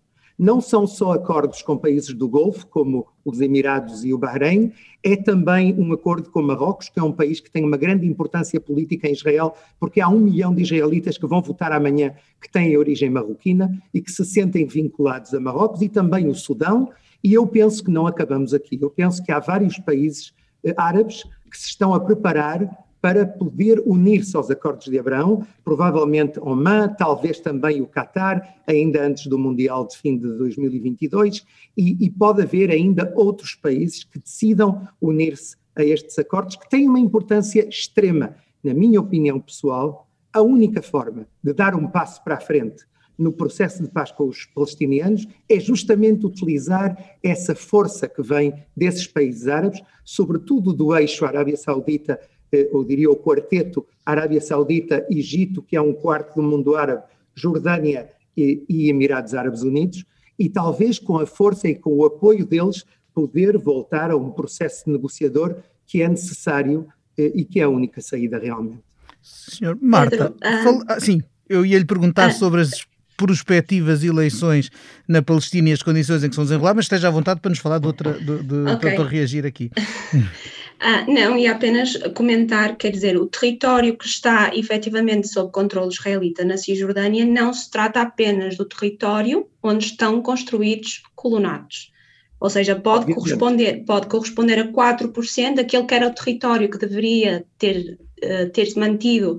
não 0.41 0.59
são 0.59 0.87
só 0.87 1.13
acordos 1.13 1.61
com 1.61 1.77
países 1.77 2.15
do 2.15 2.27
Golfo, 2.27 2.67
como 2.67 3.07
os 3.23 3.43
Emirados 3.43 4.07
e 4.07 4.15
o 4.15 4.17
Bahrein, 4.17 4.73
é 5.05 5.15
também 5.15 5.75
um 5.79 5.93
acordo 5.93 6.31
com 6.31 6.41
Marrocos, 6.41 6.89
que 6.89 6.99
é 6.99 7.03
um 7.03 7.13
país 7.13 7.41
que 7.41 7.51
tem 7.51 7.63
uma 7.63 7.77
grande 7.77 8.07
importância 8.07 8.59
política 8.59 9.07
em 9.07 9.13
Israel, 9.13 9.55
porque 9.79 10.01
há 10.01 10.09
um 10.09 10.19
milhão 10.19 10.55
de 10.55 10.63
israelitas 10.63 11.19
que 11.19 11.27
vão 11.27 11.43
votar 11.43 11.73
amanhã 11.73 12.15
que 12.41 12.51
têm 12.51 12.75
origem 12.79 13.11
marroquina 13.11 13.71
e 13.93 14.01
que 14.01 14.11
se 14.11 14.25
sentem 14.25 14.67
vinculados 14.67 15.35
a 15.35 15.41
Marrocos, 15.41 15.83
e 15.83 15.91
também 15.91 16.27
o 16.27 16.35
Sudão, 16.35 16.89
e 17.23 17.35
eu 17.35 17.47
penso 17.47 17.85
que 17.85 17.91
não 17.91 18.07
acabamos 18.07 18.55
aqui. 18.55 18.79
Eu 18.81 18.89
penso 18.89 19.23
que 19.23 19.31
há 19.31 19.41
vários 19.41 19.79
países 19.79 20.33
eh, 20.65 20.73
árabes 20.75 21.23
que 21.51 21.59
se 21.59 21.67
estão 21.67 21.93
a 21.93 22.01
preparar 22.01 22.67
para 23.01 23.27
poder 23.27 23.83
unir-se 23.87 24.37
aos 24.37 24.51
acordos 24.51 24.87
de 24.87 24.99
Abraão, 24.99 25.47
provavelmente 25.65 26.39
Oman, 26.39 26.89
talvez 26.89 27.41
também 27.41 27.81
o 27.81 27.87
Qatar, 27.87 28.59
ainda 28.67 29.03
antes 29.03 29.27
do 29.27 29.39
Mundial 29.39 29.87
de 29.87 29.97
fim 29.97 30.19
de 30.19 30.29
2022, 30.37 31.45
e, 31.77 32.05
e 32.05 32.11
pode 32.11 32.43
haver 32.43 32.71
ainda 32.71 33.13
outros 33.17 33.55
países 33.55 34.05
que 34.05 34.19
decidam 34.19 34.87
unir-se 35.01 35.57
a 35.75 35.85
estes 35.85 36.19
acordos, 36.19 36.57
que 36.57 36.69
têm 36.69 36.89
uma 36.89 37.01
importância 37.01 37.67
extrema. 37.67 38.35
Na 38.63 38.75
minha 38.75 39.01
opinião 39.01 39.41
pessoal, 39.41 40.07
a 40.33 40.43
única 40.43 40.83
forma 40.83 41.27
de 41.43 41.53
dar 41.53 41.75
um 41.75 41.87
passo 41.87 42.23
para 42.23 42.37
a 42.37 42.41
frente 42.41 42.85
no 43.21 43.33
processo 43.33 43.83
de 43.83 43.89
paz 43.91 44.11
com 44.11 44.27
os 44.29 44.47
palestinianos 44.47 45.29
é 45.47 45.61
justamente 45.61 46.25
utilizar 46.25 46.97
essa 47.23 47.55
força 47.55 48.09
que 48.09 48.23
vem 48.23 48.55
desses 48.75 49.07
países 49.07 49.47
árabes, 49.47 49.83
sobretudo 50.03 50.73
do 50.73 50.97
eixo 50.97 51.27
Arábia 51.27 51.57
Saudita 51.57 52.19
eu 52.53 52.85
diria 52.85 53.11
o 53.11 53.17
quarteto 53.17 53.87
Arábia 54.05 54.41
Saudita, 54.41 55.07
Egito, 55.11 55.63
que 55.63 55.77
é 55.77 55.81
um 55.81 55.93
quarto 55.93 56.35
do 56.35 56.43
mundo 56.43 56.75
árabe, 56.77 57.05
Jordânia 57.35 58.09
e, 58.37 58.65
e 58.69 58.91
Emirados 58.91 59.35
Árabes 59.35 59.63
Unidos, 59.63 60.05
e 60.39 60.49
talvez 60.49 60.99
com 60.99 61.19
a 61.19 61.27
força 61.27 61.69
e 61.69 61.75
com 61.75 61.97
o 61.97 62.05
apoio 62.05 62.47
deles 62.47 62.85
poder 63.15 63.59
voltar 63.59 64.11
a 64.11 64.17
um 64.17 64.31
processo 64.31 64.91
negociador 64.91 65.57
que 65.87 66.03
é 66.03 66.09
necessário 66.09 66.87
eh, 67.19 67.33
e 67.35 67.45
que 67.45 67.61
é 67.61 67.65
a 67.65 67.69
única 67.69 68.01
saída 68.01 68.39
realmente. 68.39 68.83
Senhor 69.21 69.77
Marta, 69.81 70.35
Pedro, 70.41 70.85
ah, 70.89 70.99
sim, 70.99 71.23
eu 71.49 71.67
ia 71.67 71.79
lhe 71.79 71.85
perguntar 71.85 72.27
ah, 72.27 72.33
sobre 72.33 72.63
as 72.63 72.87
prospectivas 73.17 74.03
eleições 74.03 74.71
na 75.07 75.21
Palestina 75.21 75.69
e 75.69 75.73
as 75.73 75.83
condições 75.83 76.25
em 76.25 76.31
que 76.31 76.35
são 76.35 76.45
desenroladas, 76.45 76.77
mas 76.77 76.85
esteja 76.87 77.09
à 77.09 77.11
vontade 77.11 77.41
para 77.41 77.51
nos 77.51 77.59
falar 77.59 77.79
de 77.79 77.87
outra, 77.87 78.15
de, 78.15 78.43
de, 78.43 78.55
okay. 78.73 78.95
para 78.95 79.05
reagir 79.05 79.45
aqui. 79.45 79.71
Ah, 80.83 81.05
não, 81.07 81.37
e 81.37 81.47
apenas 81.47 81.95
comentar, 82.15 82.75
quer 82.77 82.91
dizer, 82.91 83.15
o 83.19 83.27
território 83.27 83.95
que 83.99 84.07
está 84.07 84.51
efetivamente 84.55 85.29
sob 85.29 85.53
controle 85.53 85.93
israelita 85.93 86.43
na 86.43 86.57
Cisjordânia 86.57 87.27
não 87.27 87.53
se 87.53 87.71
trata 87.71 88.01
apenas 88.01 88.57
do 88.57 88.65
território 88.65 89.47
onde 89.63 89.85
estão 89.85 90.23
construídos 90.23 91.03
colonatos. 91.15 91.93
Ou 92.41 92.49
seja, 92.49 92.75
pode 92.75 93.13
corresponder, 93.13 93.85
pode 93.85 94.07
corresponder 94.07 94.59
a 94.59 94.73
4% 94.73 95.57
daquele 95.57 95.85
que 95.85 95.95
era 95.95 96.09
o 96.09 96.15
território 96.15 96.71
que 96.71 96.79
deveria 96.79 97.45
ter, 97.59 97.99
uh, 98.25 98.49
ter-se 98.51 98.79
mantido 98.79 99.39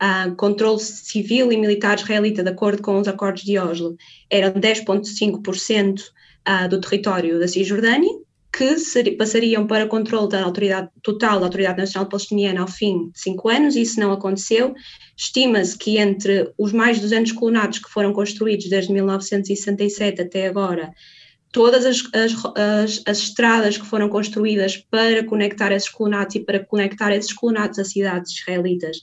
uh, 0.00 0.36
controle 0.36 0.78
civil 0.78 1.50
e 1.50 1.56
militar 1.56 1.98
israelita, 1.98 2.44
de 2.44 2.50
acordo 2.50 2.80
com 2.80 3.00
os 3.00 3.08
acordos 3.08 3.42
de 3.42 3.58
Oslo, 3.58 3.96
eram 4.30 4.52
10,5% 4.52 6.00
uh, 6.00 6.68
do 6.68 6.80
território 6.80 7.40
da 7.40 7.48
Cisjordânia, 7.48 8.24
que 8.56 8.78
ser, 8.78 9.16
passariam 9.16 9.66
para 9.66 9.86
controle 9.86 10.30
da 10.30 10.42
autoridade 10.42 10.88
total 11.02 11.38
da 11.38 11.46
Autoridade 11.46 11.78
Nacional 11.78 12.08
Palestiniana 12.08 12.62
ao 12.62 12.68
fim 12.68 13.10
de 13.10 13.20
cinco 13.20 13.50
anos, 13.50 13.76
e 13.76 13.82
isso 13.82 14.00
não 14.00 14.12
aconteceu. 14.12 14.74
Estima-se 15.14 15.76
que 15.76 15.98
entre 15.98 16.50
os 16.56 16.72
mais 16.72 16.96
de 16.96 17.02
200 17.02 17.32
colonatos 17.32 17.78
que 17.78 17.90
foram 17.90 18.14
construídos 18.14 18.68
desde 18.70 18.92
1967 18.92 20.22
até 20.22 20.46
agora, 20.46 20.90
todas 21.52 21.84
as, 21.84 22.02
as, 22.14 22.32
as, 22.56 23.02
as, 23.06 23.18
estradas 23.18 23.76
que 23.76 23.86
foram 23.86 24.08
construídas 24.08 24.76
para 24.76 25.22
conectar 25.24 25.70
esses 25.72 25.90
colonatos 25.90 26.36
e 26.36 26.40
para 26.40 26.64
conectar 26.64 27.14
esses 27.14 27.34
colonatos 27.34 27.78
a 27.78 27.84
cidades 27.84 28.32
israelitas, 28.32 28.98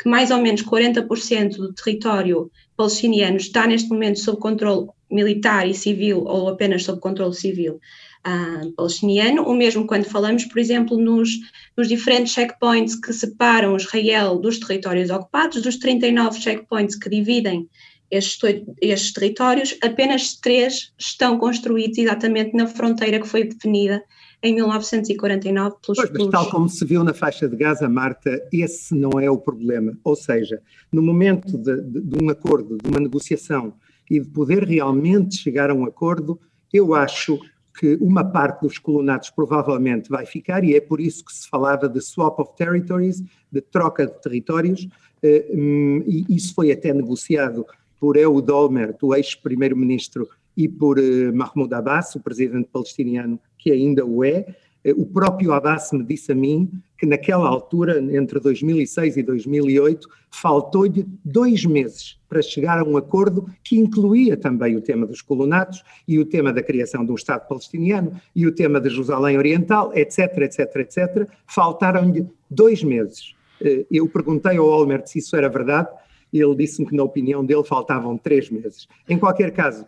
que 0.00 0.08
mais 0.08 0.32
ou 0.32 0.38
menos 0.38 0.62
40% 0.62 1.56
do 1.56 1.72
território 1.72 2.50
palestiniano 2.76 3.36
está 3.36 3.66
neste 3.68 3.88
momento 3.88 4.18
sob 4.18 4.38
controle 4.40 4.88
militar 5.10 5.68
e 5.68 5.74
civil 5.74 6.24
ou 6.24 6.48
apenas 6.48 6.82
sob 6.82 7.00
controle 7.00 7.34
civil, 7.34 7.80
uh, 8.26 8.72
palestiniano, 8.72 9.44
ou 9.44 9.54
mesmo 9.54 9.86
quando 9.86 10.04
falamos, 10.04 10.44
por 10.44 10.58
exemplo, 10.58 10.98
nos, 10.98 11.30
nos 11.76 11.88
diferentes 11.88 12.32
checkpoints 12.32 12.96
que 12.96 13.12
separam 13.12 13.76
Israel 13.76 14.38
dos 14.38 14.58
territórios 14.58 15.10
ocupados, 15.10 15.62
dos 15.62 15.76
39 15.76 16.40
checkpoints 16.40 16.96
que 16.96 17.08
dividem 17.08 17.68
estes, 18.10 18.38
estes 18.80 19.12
territórios, 19.12 19.76
apenas 19.82 20.34
três 20.34 20.92
estão 20.98 21.38
construídos 21.38 21.98
exatamente 21.98 22.54
na 22.54 22.66
fronteira 22.66 23.20
que 23.20 23.26
foi 23.26 23.44
definida 23.44 24.02
em 24.42 24.54
1949 24.54 25.76
pelos, 25.84 25.98
pois, 25.98 26.10
mas 26.10 26.28
tal 26.28 26.50
como 26.50 26.68
se 26.68 26.84
viu 26.84 27.02
na 27.02 27.14
faixa 27.14 27.48
de 27.48 27.56
Gaza, 27.56 27.88
Marta, 27.88 28.40
esse 28.52 28.94
não 28.94 29.18
é 29.18 29.30
o 29.30 29.38
problema. 29.38 29.98
Ou 30.04 30.14
seja, 30.14 30.60
no 30.92 31.02
momento 31.02 31.56
de, 31.56 31.82
de, 31.82 32.00
de 32.00 32.24
um 32.24 32.28
acordo, 32.30 32.76
de 32.76 32.88
uma 32.88 33.00
negociação 33.00 33.74
e 34.10 34.20
de 34.20 34.28
poder 34.28 34.62
realmente 34.62 35.36
chegar 35.36 35.70
a 35.70 35.74
um 35.74 35.84
acordo, 35.84 36.38
eu 36.72 36.94
acho 36.94 37.40
que 37.78 37.96
uma 38.00 38.24
parte 38.24 38.62
dos 38.62 38.78
colonatos 38.78 39.30
provavelmente 39.30 40.08
vai 40.08 40.24
ficar, 40.24 40.64
e 40.64 40.74
é 40.74 40.80
por 40.80 41.00
isso 41.00 41.24
que 41.24 41.32
se 41.32 41.48
falava 41.48 41.88
de 41.88 42.00
swap 42.00 42.38
of 42.40 42.56
territories, 42.56 43.22
de 43.52 43.60
troca 43.60 44.06
de 44.06 44.20
territórios, 44.20 44.88
eh, 45.22 45.46
hum, 45.52 46.02
e 46.06 46.24
isso 46.28 46.54
foi 46.54 46.72
até 46.72 46.92
negociado 46.92 47.66
por 48.00 48.16
Ehud 48.16 48.50
Olmert, 48.50 48.96
o 49.02 49.14
ex-primeiro-ministro, 49.14 50.28
e 50.56 50.68
por 50.68 50.98
eh, 50.98 51.30
Mahmoud 51.32 51.72
Abbas, 51.74 52.14
o 52.14 52.20
presidente 52.20 52.68
palestiniano, 52.72 53.38
que 53.58 53.70
ainda 53.70 54.04
o 54.04 54.24
é. 54.24 54.46
Eh, 54.82 54.94
o 54.96 55.04
próprio 55.04 55.52
Abbas 55.52 55.92
me 55.92 56.02
disse 56.02 56.32
a 56.32 56.34
mim 56.34 56.70
que 56.98 57.06
naquela 57.06 57.48
altura, 57.48 58.00
entre 58.00 58.40
2006 58.40 59.16
e 59.16 59.22
2008, 59.22 60.08
faltou-lhe 60.30 61.06
dois 61.24 61.64
meses 61.64 62.18
para 62.28 62.42
chegar 62.42 62.78
a 62.78 62.84
um 62.84 62.96
acordo 62.96 63.46
que 63.62 63.78
incluía 63.78 64.36
também 64.36 64.76
o 64.76 64.80
tema 64.80 65.06
dos 65.06 65.22
colonatos 65.22 65.82
e 66.06 66.18
o 66.18 66.24
tema 66.24 66.52
da 66.52 66.62
criação 66.62 67.04
de 67.04 67.12
um 67.12 67.14
Estado 67.14 67.46
palestiniano 67.46 68.12
e 68.34 68.46
o 68.46 68.52
tema 68.52 68.80
de 68.80 68.90
Jerusalém 68.90 69.38
Oriental, 69.38 69.92
etc, 69.94 70.38
etc, 70.38 70.76
etc. 70.76 71.28
Faltaram-lhe 71.46 72.26
dois 72.50 72.82
meses. 72.82 73.34
Eh, 73.60 73.86
eu 73.90 74.08
perguntei 74.08 74.56
ao 74.56 74.66
Olmert 74.66 75.06
se 75.06 75.18
isso 75.18 75.36
era 75.36 75.48
verdade 75.48 75.88
e 76.32 76.40
ele 76.40 76.54
disse-me 76.54 76.86
que, 76.86 76.94
na 76.94 77.02
opinião 77.02 77.44
dele, 77.44 77.64
faltavam 77.64 78.18
três 78.18 78.50
meses. 78.50 78.88
Em 79.08 79.18
qualquer 79.18 79.52
caso, 79.52 79.86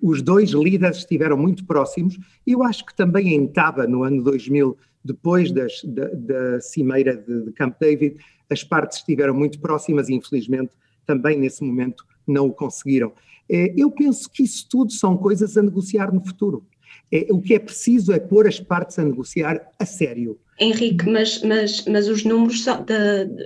os 0.00 0.22
dois 0.22 0.50
líderes 0.50 0.98
estiveram 0.98 1.36
muito 1.36 1.64
próximos 1.64 2.18
eu 2.46 2.62
acho 2.62 2.84
que 2.84 2.94
também 2.94 3.34
em 3.34 3.46
Taba, 3.46 3.86
no 3.86 4.02
ano 4.02 4.22
2000, 4.22 4.76
depois 5.04 5.50
das, 5.50 5.82
da, 5.84 6.08
da, 6.08 6.60
cimeira 6.60 7.16
de, 7.16 7.44
de 7.44 7.52
Camp 7.52 7.76
David, 7.80 8.16
as 8.50 8.62
partes 8.64 8.98
estiveram 8.98 9.34
muito 9.34 9.60
próximas 9.60 10.08
e 10.08 10.14
infelizmente 10.14 10.72
também 11.06 11.38
nesse 11.38 11.64
momento 11.64 12.04
não 12.26 12.46
o 12.46 12.52
conseguiram. 12.52 13.12
Eh, 13.48 13.74
eu 13.76 13.90
penso 13.90 14.30
que 14.30 14.42
isso 14.42 14.66
tudo 14.68 14.92
são 14.92 15.16
coisas 15.16 15.56
a 15.56 15.62
negociar 15.62 16.12
no 16.12 16.24
futuro. 16.24 16.64
É, 17.12 17.26
o 17.30 17.40
que 17.40 17.54
é 17.54 17.58
preciso 17.58 18.12
é 18.12 18.20
pôr 18.20 18.46
as 18.46 18.60
partes 18.60 18.98
a 18.98 19.04
negociar 19.04 19.60
a 19.78 19.84
sério. 19.84 20.38
Henrique, 20.60 21.08
mas, 21.08 21.42
mas, 21.42 21.84
mas 21.86 22.06
os, 22.06 22.22
números 22.22 22.62
da, 22.64 22.84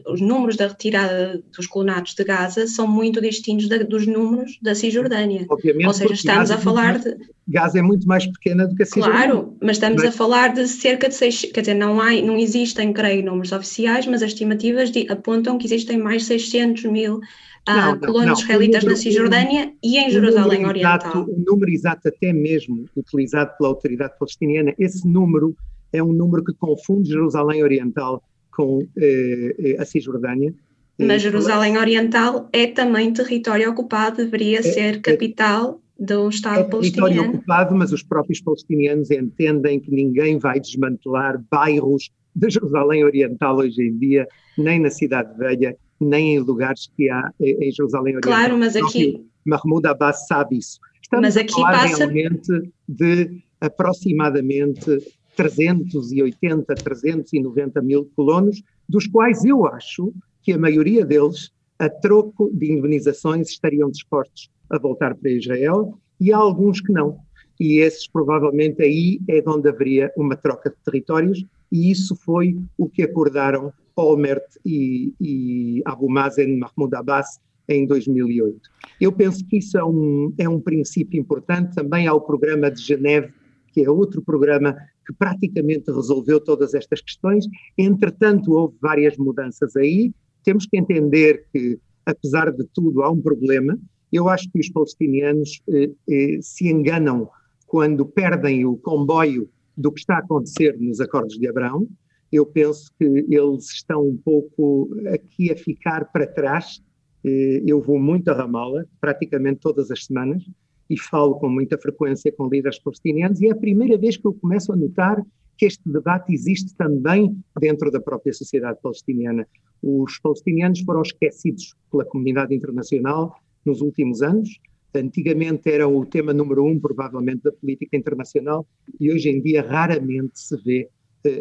os 0.09 0.21
números 0.21 0.57
da 0.57 0.67
retirada 0.67 1.41
dos 1.57 1.67
colonatos 1.69 2.13
de 2.13 2.25
Gaza 2.25 2.67
são 2.67 2.89
muito 2.89 3.21
distintos 3.21 3.69
da, 3.69 3.79
dos 3.79 4.05
números 4.05 4.59
da 4.61 4.75
Cisjordânia. 4.75 5.47
Obviamente, 5.49 5.87
Ou 5.87 5.93
seja, 5.93 6.13
estamos 6.13 6.41
Gaza 6.41 6.55
a 6.55 6.59
é 6.59 6.61
falar 6.61 6.99
de. 6.99 7.17
Gaza 7.47 7.79
é 7.79 7.83
muito 7.83 8.07
mais 8.09 8.27
pequena 8.27 8.67
do 8.67 8.75
que 8.75 8.83
a 8.83 8.87
Cisjordânia. 8.87 9.29
Claro, 9.29 9.57
mas 9.63 9.77
estamos 9.77 10.03
mas... 10.03 10.13
a 10.13 10.17
falar 10.17 10.55
de 10.55 10.67
cerca 10.67 11.09
de 11.09 11.15
seis. 11.15 11.43
Quer 11.55 11.61
dizer, 11.61 11.75
não, 11.75 12.01
há, 12.01 12.11
não 12.21 12.37
existem, 12.37 12.93
creio, 12.93 13.25
números 13.25 13.53
oficiais, 13.53 14.07
mas 14.09 14.21
as 14.21 14.31
estimativas 14.31 14.91
de, 14.91 15.07
apontam 15.09 15.57
que 15.57 15.67
existem 15.67 15.97
mais 15.97 16.23
de 16.23 16.29
600 16.29 16.85
mil 16.87 17.21
uh, 17.69 17.99
colonos 18.07 18.41
israelitas 18.41 18.85
na 18.85 18.97
Cisjordânia 18.97 19.73
e 19.83 19.99
em 19.99 20.11
Jerusalém 20.11 20.67
Oriental. 20.67 20.99
Exato, 20.99 21.31
o 21.31 21.45
número 21.47 21.71
exato, 21.71 22.09
até 22.09 22.33
mesmo 22.33 22.85
utilizado 22.97 23.53
pela 23.57 23.71
autoridade 23.71 24.15
palestiniana, 24.19 24.75
esse 24.79 25.07
número 25.07 25.57
é 25.93 26.03
um 26.03 26.13
número 26.13 26.45
que 26.45 26.53
confunde 26.55 27.11
Jerusalém 27.11 27.63
Oriental 27.63 28.23
com 28.51 28.87
eh, 28.97 29.55
eh 29.59 29.77
a 29.81 29.85
Cisjordânia. 29.85 30.53
Mas 30.99 31.17
eh, 31.17 31.19
Jerusalém 31.19 31.79
Oriental 31.79 32.49
é 32.53 32.67
também 32.67 33.13
território 33.13 33.71
ocupado, 33.71 34.17
deveria 34.17 34.59
é, 34.59 34.63
ser 34.63 34.97
é 34.97 35.01
capital 35.01 35.81
é, 35.99 36.05
do 36.05 36.29
Estado 36.29 36.61
é 36.61 36.65
palestiniano. 36.65 37.09
território 37.09 37.37
ocupado, 37.37 37.75
mas 37.75 37.93
os 37.93 38.03
próprios 38.03 38.41
palestinianos 38.41 39.11
entendem 39.11 39.81
que 39.81 39.91
ninguém 39.91 40.39
vai 40.39 40.61
desmantelar 40.61 41.41
bairros 41.51 42.11
de 42.35 42.51
Jerusalém 42.51 43.05
Oriental 43.05 43.57
hoje 43.57 43.81
em 43.81 43.97
dia, 43.97 44.27
nem 44.59 44.81
na 44.81 44.91
Cidade 44.91 45.37
Velha, 45.39 45.77
nem 46.05 46.37
em 46.37 46.39
lugares 46.39 46.91
que 46.97 47.09
há 47.11 47.31
em 47.41 47.71
Jerusalém 47.73 48.17
Oriental. 48.17 48.33
Claro, 48.33 48.59
mas 48.59 48.77
aqui... 48.77 49.27
Mahmoud 49.45 49.87
Abbas 49.87 50.27
sabe 50.27 50.59
isso. 50.59 50.79
Estamos 51.03 51.27
mas 51.27 51.37
aqui 51.37 51.53
a 51.53 51.67
falar 51.67 51.89
passa... 51.89 52.07
realmente 52.07 52.73
de 52.89 53.43
aproximadamente 53.61 54.99
380, 55.37 56.75
390 56.75 57.83
mil 57.83 58.11
colonos, 58.17 58.63
dos 58.89 59.07
quais 59.07 59.45
eu 59.45 59.67
acho 59.67 60.13
que 60.43 60.53
a 60.53 60.59
maioria 60.59 61.05
deles, 61.05 61.51
a 61.79 61.89
troco 61.89 62.51
de 62.53 62.73
indemnizações, 62.73 63.51
estariam 63.51 63.91
dispostos 63.91 64.51
a 64.71 64.79
voltar 64.79 65.15
para 65.15 65.31
Israel 65.31 65.99
e 66.21 66.33
há 66.33 66.37
alguns 66.37 66.81
que 66.81 66.93
não. 66.93 67.19
E 67.61 67.79
esses, 67.79 68.09
provavelmente, 68.09 68.83
aí 68.83 69.21
é 69.29 69.43
onde 69.47 69.69
haveria 69.69 70.11
uma 70.17 70.37
troca 70.37 70.71
de 70.71 70.77
territórios, 70.85 71.45
e 71.71 71.91
isso 71.91 72.17
foi 72.17 72.59
o 72.77 72.89
que 72.89 73.03
acordaram 73.03 73.73
Olmert 73.97 74.45
e, 74.65 75.13
e 75.21 75.83
Abu 75.85 76.09
Mazen 76.11 76.59
Mahmoud 76.59 76.95
Abbas 76.97 77.41
em 77.69 77.87
2008. 77.87 78.61
Eu 79.01 79.13
penso 79.13 79.45
que 79.47 79.59
isso 79.59 79.79
é 79.79 79.85
um, 79.85 80.33
é 80.39 80.49
um 80.49 80.61
princípio 80.61 81.19
importante. 81.19 81.75
Também 81.75 82.07
há 82.07 82.15
o 82.15 82.21
programa 82.21 82.71
de 82.71 82.81
Geneve, 82.81 83.33
que 83.73 83.83
é 83.83 83.91
outro 83.91 84.23
programa 84.23 84.77
que 85.07 85.13
praticamente 85.13 85.91
resolveu 85.91 86.41
todas 86.41 86.75
estas 86.75 87.01
questões. 87.01 87.47
Entretanto, 87.77 88.53
houve 88.53 88.77
várias 88.81 89.17
mudanças 89.17 89.77
aí. 89.77 90.13
Temos 90.43 90.67
que 90.67 90.79
entender 90.79 91.47
que, 91.53 91.79
apesar 92.07 92.51
de 92.51 92.65
tudo, 92.73 93.03
há 93.03 93.11
um 93.11 93.21
problema. 93.21 93.79
Eu 94.13 94.29
acho 94.29 94.51
que 94.51 94.61
os 94.61 94.71
palestinianos 94.71 95.61
eh, 95.69 95.91
eh, 96.09 96.39
se 96.41 96.69
enganam 96.69 97.29
quando 97.67 98.07
perdem 98.07 98.65
o 98.65 98.77
comboio 98.77 99.49
do 99.77 99.91
que 99.91 100.01
está 100.01 100.17
a 100.17 100.19
acontecer 100.19 100.77
nos 100.79 101.01
Acordos 101.01 101.39
de 101.39 101.49
Abraão. 101.49 101.89
Eu 102.35 102.45
penso 102.45 102.91
que 102.99 103.05
eles 103.05 103.71
estão 103.71 104.09
um 104.09 104.17
pouco 104.17 104.91
aqui 105.15 105.53
a 105.53 105.57
ficar 105.57 106.11
para 106.11 106.27
trás. 106.27 106.83
Eh, 107.25 107.63
eu 107.65 107.81
vou 107.81 107.97
muito 107.97 108.29
a 108.29 108.35
Ramallah, 108.35 108.85
praticamente 109.01 109.61
todas 109.61 109.89
as 109.89 110.07
semanas, 110.07 110.43
e 110.91 110.99
falo 110.99 111.37
com 111.37 111.49
muita 111.49 111.79
frequência 111.79 112.33
com 112.33 112.49
líderes 112.49 112.81
palestinianos, 112.81 113.41
e 113.41 113.47
é 113.47 113.53
a 113.53 113.57
primeira 113.57 113.97
vez 113.97 114.17
que 114.17 114.27
eu 114.27 114.35
começo 114.35 114.73
a 114.73 114.77
notar 114.77 115.25
que 115.57 115.65
este 115.65 115.89
debate 115.89 116.35
existe 116.35 116.75
também 116.75 117.41
dentro 117.61 117.89
da 117.89 118.01
própria 118.01 118.33
sociedade 118.33 118.81
palestiniana. 118.83 119.47
Os 119.81 120.19
palestinianos 120.19 120.81
foram 120.81 121.03
esquecidos 121.03 121.73
pela 121.89 122.05
comunidade 122.05 122.53
internacional 122.53 123.37
nos 123.65 123.81
últimos 123.81 124.23
anos. 124.23 124.59
Antigamente 124.93 125.71
eram 125.71 125.97
o 125.97 126.05
tema 126.05 126.33
número 126.33 126.65
um, 126.65 126.81
provavelmente, 126.81 127.45
da 127.45 127.53
política 127.53 127.97
internacional, 127.97 128.67
e 128.99 129.13
hoje 129.13 129.29
em 129.29 129.41
dia 129.41 129.63
raramente 129.63 130.33
se 130.35 130.57
vê, 130.65 130.89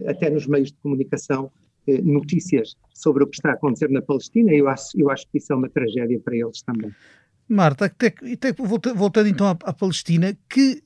até 0.08 0.30
nos 0.30 0.48
meios 0.48 0.70
de 0.70 0.78
comunicação, 0.82 1.52
eh, 1.88 2.02
notícias 2.02 2.76
sobre 2.94 3.24
o 3.24 3.28
que 3.28 3.36
está 3.36 3.52
a 3.52 3.54
acontecer 3.54 3.90
na 3.90 4.02
Palestina. 4.02 4.52
Eu 4.54 4.68
acho, 4.68 5.00
eu 5.00 5.10
acho 5.10 5.28
que 5.30 5.38
isso 5.38 5.52
é 5.52 5.56
uma 5.56 5.70
tragédia 5.70 6.20
para 6.20 6.36
eles 6.36 6.62
também. 6.62 6.92
Marta, 7.48 7.86
até, 7.86 8.08
até, 8.08 8.54
voltando 8.54 9.28
então 9.28 9.48
à, 9.48 9.52
à 9.52 9.74
Palestina, 9.74 10.38
que 10.50 10.82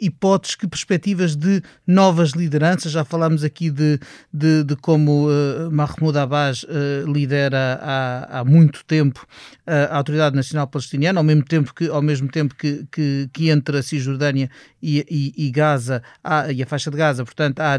hipóteses, 0.00 0.56
que 0.56 0.66
perspectivas 0.66 1.36
de 1.36 1.62
novas 1.86 2.30
lideranças? 2.30 2.92
Já 2.92 3.04
falámos 3.04 3.44
aqui 3.44 3.70
de, 3.70 3.98
de, 4.32 4.64
de 4.64 4.76
como 4.76 5.28
uh, 5.28 5.70
Mahmoud 5.70 6.16
Abbas 6.18 6.62
uh, 6.64 7.10
lidera 7.10 7.78
há, 7.82 8.40
há 8.40 8.44
muito 8.44 8.84
tempo 8.84 9.26
uh, 9.66 9.92
a 9.92 9.96
Autoridade 9.96 10.34
Nacional 10.34 10.66
Palestiniana, 10.66 11.20
ao 11.20 11.24
mesmo 11.24 11.44
tempo 11.44 11.74
que, 11.74 11.88
ao 11.88 12.02
mesmo 12.02 12.28
tempo 12.28 12.54
que, 12.54 12.86
que, 12.90 13.28
que 13.32 13.50
entre 13.50 13.78
a 13.78 13.82
Cisjordânia 13.82 14.50
e, 14.82 15.04
e, 15.10 15.46
e 15.46 15.50
Gaza 15.50 16.02
há, 16.24 16.50
e 16.50 16.62
a 16.62 16.66
faixa 16.66 16.90
de 16.90 16.96
Gaza, 16.96 17.24
portanto, 17.24 17.60
há 17.60 17.78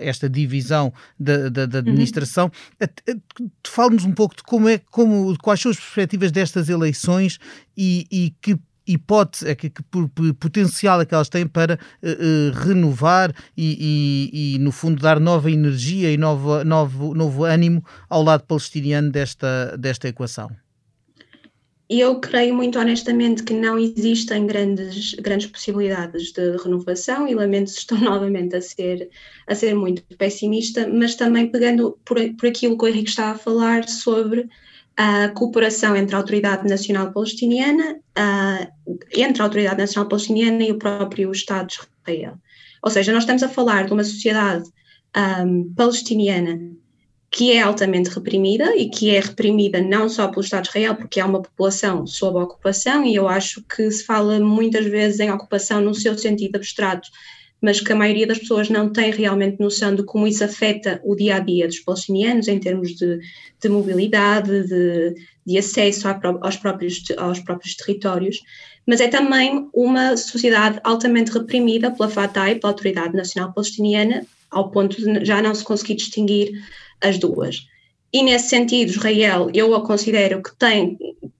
esta 0.00 0.28
divisão 0.28 0.92
da, 1.18 1.48
da, 1.48 1.66
da 1.66 1.78
uhum. 1.78 1.84
administração. 1.84 2.50
Uhum. 3.08 3.50
Fale-nos 3.66 4.04
um 4.04 4.12
pouco 4.12 4.36
de 4.36 4.42
como 4.42 4.68
é, 4.68 4.78
como, 4.90 5.36
quais 5.38 5.60
são 5.60 5.70
as 5.70 5.76
perspectivas 5.76 6.32
destas 6.32 6.68
eleições 6.68 7.38
e, 7.76 8.06
e 8.10 8.34
que 8.40 8.58
hipótese, 8.88 9.48
é 9.48 9.54
que, 9.54 9.68
que, 9.68 9.82
potencial 10.40 11.00
é 11.00 11.04
que 11.04 11.14
elas 11.14 11.28
têm 11.28 11.46
para 11.46 11.78
uh, 12.02 12.58
renovar 12.58 13.32
e, 13.56 14.30
e, 14.32 14.54
e, 14.54 14.58
no 14.58 14.72
fundo, 14.72 15.00
dar 15.00 15.20
nova 15.20 15.50
energia 15.50 16.10
e 16.10 16.16
novo, 16.16 16.64
novo, 16.64 17.44
ânimo 17.44 17.84
ao 18.08 18.22
lado 18.22 18.44
palestiniano 18.44 19.10
desta, 19.10 19.76
desta 19.76 20.08
equação? 20.08 20.50
Eu 21.90 22.20
creio 22.20 22.54
muito 22.54 22.78
honestamente 22.78 23.42
que 23.42 23.54
não 23.54 23.78
existem 23.78 24.46
grandes, 24.46 25.14
grandes 25.14 25.46
possibilidades 25.46 26.32
de 26.32 26.56
renovação 26.58 27.26
e 27.26 27.34
lamento 27.34 27.70
se 27.70 27.78
estou 27.78 27.96
novamente 27.98 28.56
a 28.56 28.60
ser, 28.60 29.08
a 29.46 29.54
ser 29.54 29.74
muito 29.74 30.02
pessimista, 30.16 30.86
mas 30.86 31.14
também 31.14 31.50
pegando 31.50 31.98
por, 32.04 32.18
por 32.34 32.48
aquilo 32.48 32.76
que 32.76 32.84
o 32.84 32.88
Henrique 32.88 33.08
estava 33.08 33.32
a 33.32 33.38
falar 33.38 33.88
sobre 33.88 34.48
a 34.98 35.28
cooperação 35.28 35.94
entre 35.94 36.16
a 36.16 36.18
Autoridade 36.18 36.68
Nacional 36.68 37.12
Palestiniana, 37.12 38.00
uh, 38.18 38.98
entre 39.14 39.40
a 39.40 39.44
Autoridade 39.44 39.78
Nacional 39.78 40.08
Palestiniana 40.08 40.64
e 40.64 40.72
o 40.72 40.78
próprio 40.78 41.30
Estado 41.30 41.68
de 41.68 41.74
Israel. 41.74 42.34
Ou 42.82 42.90
seja, 42.90 43.12
nós 43.12 43.22
estamos 43.22 43.44
a 43.44 43.48
falar 43.48 43.86
de 43.86 43.92
uma 43.92 44.02
sociedade 44.02 44.68
um, 45.16 45.72
palestiniana 45.74 46.58
que 47.30 47.52
é 47.52 47.60
altamente 47.60 48.10
reprimida 48.10 48.74
e 48.74 48.88
que 48.88 49.14
é 49.14 49.20
reprimida 49.20 49.80
não 49.80 50.08
só 50.08 50.28
pelo 50.28 50.40
Estado 50.40 50.62
de 50.64 50.70
Israel, 50.70 50.96
porque 50.96 51.20
há 51.20 51.26
uma 51.26 51.42
população 51.42 52.06
sob 52.06 52.38
ocupação, 52.38 53.04
e 53.04 53.14
eu 53.14 53.28
acho 53.28 53.62
que 53.62 53.88
se 53.90 54.02
fala 54.02 54.40
muitas 54.40 54.86
vezes 54.86 55.20
em 55.20 55.30
ocupação 55.30 55.80
no 55.80 55.94
seu 55.94 56.16
sentido 56.16 56.56
abstrato, 56.56 57.08
mas 57.60 57.80
que 57.80 57.92
a 57.92 57.96
maioria 57.96 58.26
das 58.26 58.38
pessoas 58.38 58.68
não 58.68 58.92
tem 58.92 59.10
realmente 59.10 59.60
noção 59.60 59.94
de 59.94 60.02
como 60.02 60.26
isso 60.26 60.44
afeta 60.44 61.00
o 61.04 61.16
dia 61.16 61.36
a 61.36 61.38
dia 61.40 61.66
dos 61.66 61.80
palestinianos 61.80 62.48
em 62.48 62.58
termos 62.58 62.94
de, 62.94 63.18
de 63.60 63.68
mobilidade, 63.68 64.66
de, 64.66 65.14
de 65.44 65.58
acesso 65.58 66.06
aos, 66.40 66.56
próprios, 66.56 67.02
aos 67.16 67.40
próprios 67.40 67.74
territórios, 67.74 68.40
mas 68.86 69.00
é 69.00 69.08
também 69.08 69.68
uma 69.74 70.16
sociedade 70.16 70.80
altamente 70.84 71.32
reprimida 71.32 71.90
pela 71.90 72.08
Fatah 72.08 72.50
e 72.50 72.54
pela 72.54 72.72
Autoridade 72.72 73.16
Nacional 73.16 73.52
Palestiniana, 73.52 74.24
ao 74.50 74.70
ponto 74.70 74.96
de 74.96 75.24
já 75.24 75.42
não 75.42 75.54
se 75.54 75.64
conseguir 75.64 75.94
distinguir 75.94 76.52
as 77.00 77.18
duas. 77.18 77.66
E 78.12 78.22
nesse 78.22 78.48
sentido, 78.48 78.90
Israel, 78.90 79.50
eu 79.52 79.74
a 79.74 79.84
considero 79.84 80.42
que 80.42 80.56
tem, 80.56 80.96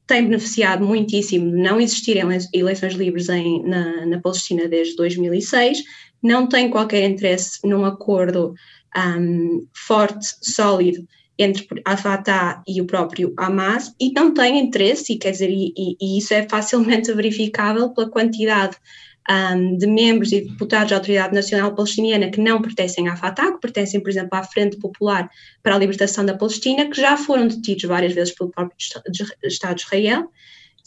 tem 0.07 0.25
beneficiado 0.25 0.85
muitíssimo 0.85 1.51
de 1.51 1.57
não 1.57 1.81
existirem 1.81 2.25
eleições 2.53 2.93
livres 2.93 3.29
em, 3.31 3.63
na, 3.63 4.05
na 4.05 4.21
Palestina 4.21 4.69
desde 4.69 4.95
2006, 4.97 5.83
não 6.23 6.49
tem 6.49 6.71
qualquer 6.71 7.09
interesse 7.09 7.61
num 7.65 7.85
acordo 7.85 8.55
um, 8.97 9.67
forte, 9.73 10.35
sólido 10.43 11.07
entre 11.39 11.67
a 11.85 11.97
Fatah 11.97 12.63
e 12.67 12.81
o 12.81 12.87
próprio 12.87 13.33
Hamas 13.39 13.95
e 14.01 14.11
não 14.13 14.35
tem 14.35 14.59
interesse, 14.59 15.13
e 15.13 15.19
quer 15.19 15.31
dizer, 15.31 15.51
e, 15.51 15.73
e 16.01 16.19
isso 16.19 16.35
é 16.35 16.49
facilmente 16.49 17.13
verificável 17.15 17.91
pela 17.91 18.11
quantidade 18.11 18.77
um, 19.31 19.77
de 19.77 19.87
membros 19.87 20.33
e 20.33 20.41
deputados 20.41 20.91
da 20.91 20.97
Autoridade 20.97 21.35
Nacional 21.35 21.75
Palestiniana 21.75 22.31
que 22.31 22.41
não 22.41 22.61
pertencem 22.61 23.09
à 23.09 23.15
Fatah, 23.15 23.53
que 23.53 23.61
pertencem, 23.61 24.01
por 24.01 24.09
exemplo, 24.09 24.31
à 24.33 24.43
Frente 24.43 24.79
Popular 24.79 25.31
para 25.63 25.77
a 25.77 25.79
Libertação 25.79 26.25
da 26.25 26.37
Palestina, 26.37 26.89
que 26.91 27.01
já 27.01 27.17
foram 27.17 27.47
detidos 27.47 27.85
várias 27.85 28.15
vezes 28.15 28.35
pelo 28.35 28.51
próprio 28.51 28.77
Estado 29.45 29.77
de 29.77 29.83
Israel, 29.83 30.29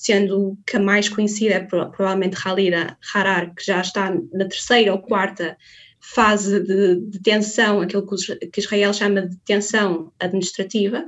sendo 0.01 0.57
que 0.65 0.77
a 0.77 0.79
mais 0.79 1.07
conhecida 1.07 1.53
é 1.53 1.59
provavelmente 1.59 2.35
Khalida 2.35 2.97
Harar, 3.13 3.53
que 3.53 3.63
já 3.63 3.81
está 3.81 4.11
na 4.33 4.45
terceira 4.45 4.91
ou 4.93 4.99
quarta 4.99 5.55
fase 5.99 6.59
de 6.59 6.95
detenção, 7.01 7.81
aquilo 7.81 8.07
que 8.51 8.59
Israel 8.59 8.91
chama 8.95 9.21
de 9.21 9.35
detenção 9.35 10.11
administrativa. 10.19 11.07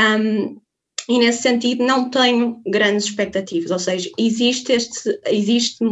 Um, 0.00 0.58
e 1.10 1.18
nesse 1.18 1.42
sentido 1.42 1.84
não 1.84 2.08
tenho 2.08 2.62
grandes 2.66 3.04
expectativas, 3.04 3.70
ou 3.70 3.78
seja, 3.78 4.08
existe 4.18 4.72
este, 4.72 5.20
existe 5.26 5.84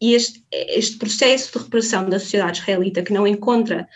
este, 0.00 0.42
este 0.50 0.96
processo 0.96 1.52
de 1.52 1.62
repressão 1.62 2.08
da 2.08 2.18
sociedade 2.18 2.60
israelita 2.60 3.02
que 3.02 3.12
não 3.12 3.26
encontra 3.26 3.86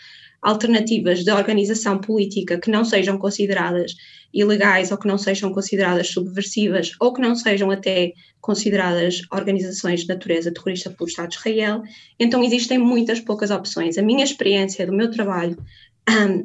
alternativas 0.43 1.23
de 1.23 1.31
organização 1.31 1.99
política 1.99 2.59
que 2.59 2.69
não 2.69 2.85
sejam 2.85 3.17
consideradas 3.17 3.95
ilegais 4.33 4.91
ou 4.91 4.97
que 4.97 5.07
não 5.07 5.17
sejam 5.17 5.53
consideradas 5.53 6.07
subversivas 6.07 6.91
ou 6.99 7.13
que 7.13 7.21
não 7.21 7.35
sejam 7.35 7.69
até 7.71 8.13
consideradas 8.39 9.21
organizações 9.31 10.01
de 10.01 10.07
natureza 10.07 10.51
terrorista 10.51 10.89
pelo 10.89 11.09
Estado 11.09 11.29
de 11.29 11.35
Israel, 11.35 11.83
então 12.19 12.43
existem 12.43 12.77
muitas 12.77 13.19
poucas 13.19 13.51
opções. 13.51 13.97
A 13.97 14.01
minha 14.01 14.23
experiência 14.23 14.85
do 14.85 14.93
meu 14.93 15.11
trabalho 15.11 15.57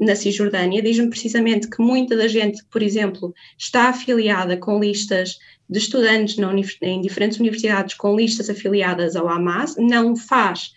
na 0.01 0.14
Cisjordânia 0.14 0.83
diz-me 0.83 1.09
precisamente 1.09 1.68
que 1.68 1.83
muita 1.83 2.16
da 2.16 2.29
gente, 2.29 2.62
por 2.70 2.83
exemplo, 2.83 3.35
está 3.59 3.88
afiliada 3.88 4.57
com 4.57 4.79
listas 4.79 5.38
de 5.68 5.79
estudantes 5.79 6.37
em 6.83 7.01
diferentes 7.01 7.40
universidades 7.40 7.94
com 7.94 8.14
listas 8.14 8.49
afiliadas 8.49 9.16
ao 9.16 9.29
Hamas, 9.29 9.75
não 9.77 10.14
faz 10.14 10.72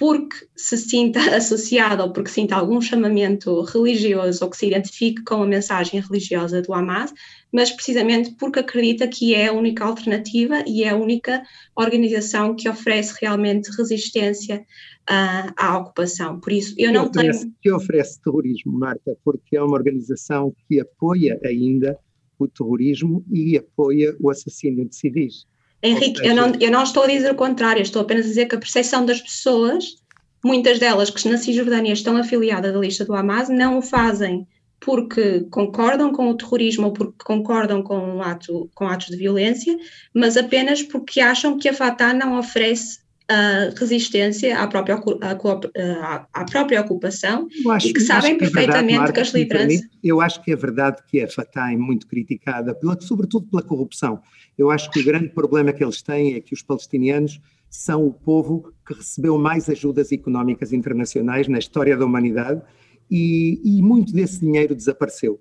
porque 0.00 0.34
se 0.56 0.78
sinta 0.78 1.20
associado 1.36 2.02
ou 2.02 2.10
porque 2.10 2.30
sinta 2.30 2.56
algum 2.56 2.80
chamamento 2.80 3.60
religioso 3.60 4.42
ou 4.42 4.50
que 4.50 4.56
se 4.56 4.66
identifique 4.66 5.22
com 5.22 5.42
a 5.42 5.46
mensagem 5.46 6.00
religiosa 6.00 6.62
do 6.62 6.72
Hamas, 6.72 7.12
mas 7.52 7.70
precisamente 7.70 8.30
porque 8.38 8.60
acredita 8.60 9.06
que 9.06 9.34
é 9.34 9.48
a 9.48 9.52
única 9.52 9.84
alternativa 9.84 10.64
e 10.66 10.84
é 10.84 10.88
a 10.88 10.96
única 10.96 11.42
organização 11.76 12.56
que 12.56 12.66
oferece 12.66 13.14
realmente 13.20 13.70
resistência 13.76 14.64
uh, 15.02 15.52
à 15.54 15.76
ocupação. 15.76 16.40
Por 16.40 16.52
isso, 16.52 16.74
eu 16.78 16.90
não 16.90 17.10
que 17.10 17.18
oferece, 17.18 17.40
tenho. 17.40 17.54
Que 17.60 17.70
oferece 17.70 18.22
terrorismo, 18.22 18.72
Marta, 18.72 19.14
porque 19.22 19.54
é 19.54 19.62
uma 19.62 19.76
organização 19.76 20.54
que 20.66 20.80
apoia 20.80 21.38
ainda 21.44 21.98
o 22.38 22.48
terrorismo 22.48 23.22
e 23.30 23.58
apoia 23.58 24.16
o 24.18 24.30
assassínio 24.30 24.88
de 24.88 24.96
civis. 24.96 25.44
Henrique, 25.82 26.26
eu 26.26 26.34
não, 26.34 26.52
eu 26.60 26.70
não 26.70 26.82
estou 26.82 27.04
a 27.04 27.06
dizer 27.06 27.30
o 27.30 27.36
contrário, 27.36 27.82
estou 27.82 28.02
apenas 28.02 28.26
a 28.26 28.28
dizer 28.28 28.46
que 28.46 28.54
a 28.54 28.58
percepção 28.58 29.04
das 29.06 29.20
pessoas, 29.20 29.96
muitas 30.44 30.78
delas 30.78 31.10
que 31.10 31.28
na 31.28 31.38
Cisjordânia 31.38 31.92
estão 31.92 32.16
afiliadas 32.16 32.74
à 32.74 32.78
lista 32.78 33.04
do 33.04 33.14
Hamas, 33.14 33.48
não 33.48 33.78
o 33.78 33.82
fazem 33.82 34.46
porque 34.80 35.46
concordam 35.50 36.10
com 36.10 36.30
o 36.30 36.36
terrorismo 36.36 36.86
ou 36.86 36.92
porque 36.92 37.22
concordam 37.22 37.82
com, 37.82 37.98
um 37.98 38.22
ato, 38.22 38.70
com 38.74 38.88
atos 38.88 39.08
de 39.08 39.16
violência, 39.16 39.76
mas 40.14 40.38
apenas 40.38 40.82
porque 40.82 41.20
acham 41.20 41.58
que 41.58 41.68
a 41.68 41.74
Fatah 41.74 42.14
não 42.14 42.38
oferece 42.38 43.00
uh, 43.30 43.74
resistência 43.78 44.58
à 44.58 44.66
própria, 44.66 44.96
à, 44.96 46.26
à 46.32 46.44
própria 46.44 46.80
ocupação 46.80 47.46
e 47.84 47.92
que 47.92 48.00
sabem 48.00 48.32
que 48.32 48.40
perfeitamente 48.40 48.94
é 48.94 48.96
verdade, 48.96 49.12
que 49.12 49.20
as 49.20 49.28
lideranças. 49.28 49.80
Eu 50.02 50.20
acho 50.20 50.42
que 50.42 50.52
é 50.52 50.56
verdade 50.56 50.98
que 51.06 51.20
a 51.20 51.28
Fatah 51.28 51.72
é 51.72 51.76
muito 51.76 52.06
criticada, 52.06 52.74
pela, 52.74 53.00
sobretudo 53.00 53.46
pela 53.46 53.62
corrupção. 53.62 54.20
Eu 54.58 54.70
acho 54.70 54.90
que 54.90 55.00
o 55.00 55.04
grande 55.04 55.28
problema 55.28 55.72
que 55.72 55.82
eles 55.82 56.02
têm 56.02 56.34
é 56.34 56.40
que 56.40 56.52
os 56.52 56.62
palestinianos 56.62 57.40
são 57.68 58.04
o 58.04 58.12
povo 58.12 58.72
que 58.84 58.94
recebeu 58.94 59.38
mais 59.38 59.68
ajudas 59.68 60.10
económicas 60.10 60.72
internacionais 60.72 61.46
na 61.46 61.58
história 61.58 61.96
da 61.96 62.04
humanidade 62.04 62.60
e, 63.08 63.60
e 63.64 63.80
muito 63.80 64.12
desse 64.12 64.40
dinheiro 64.40 64.74
desapareceu. 64.74 65.40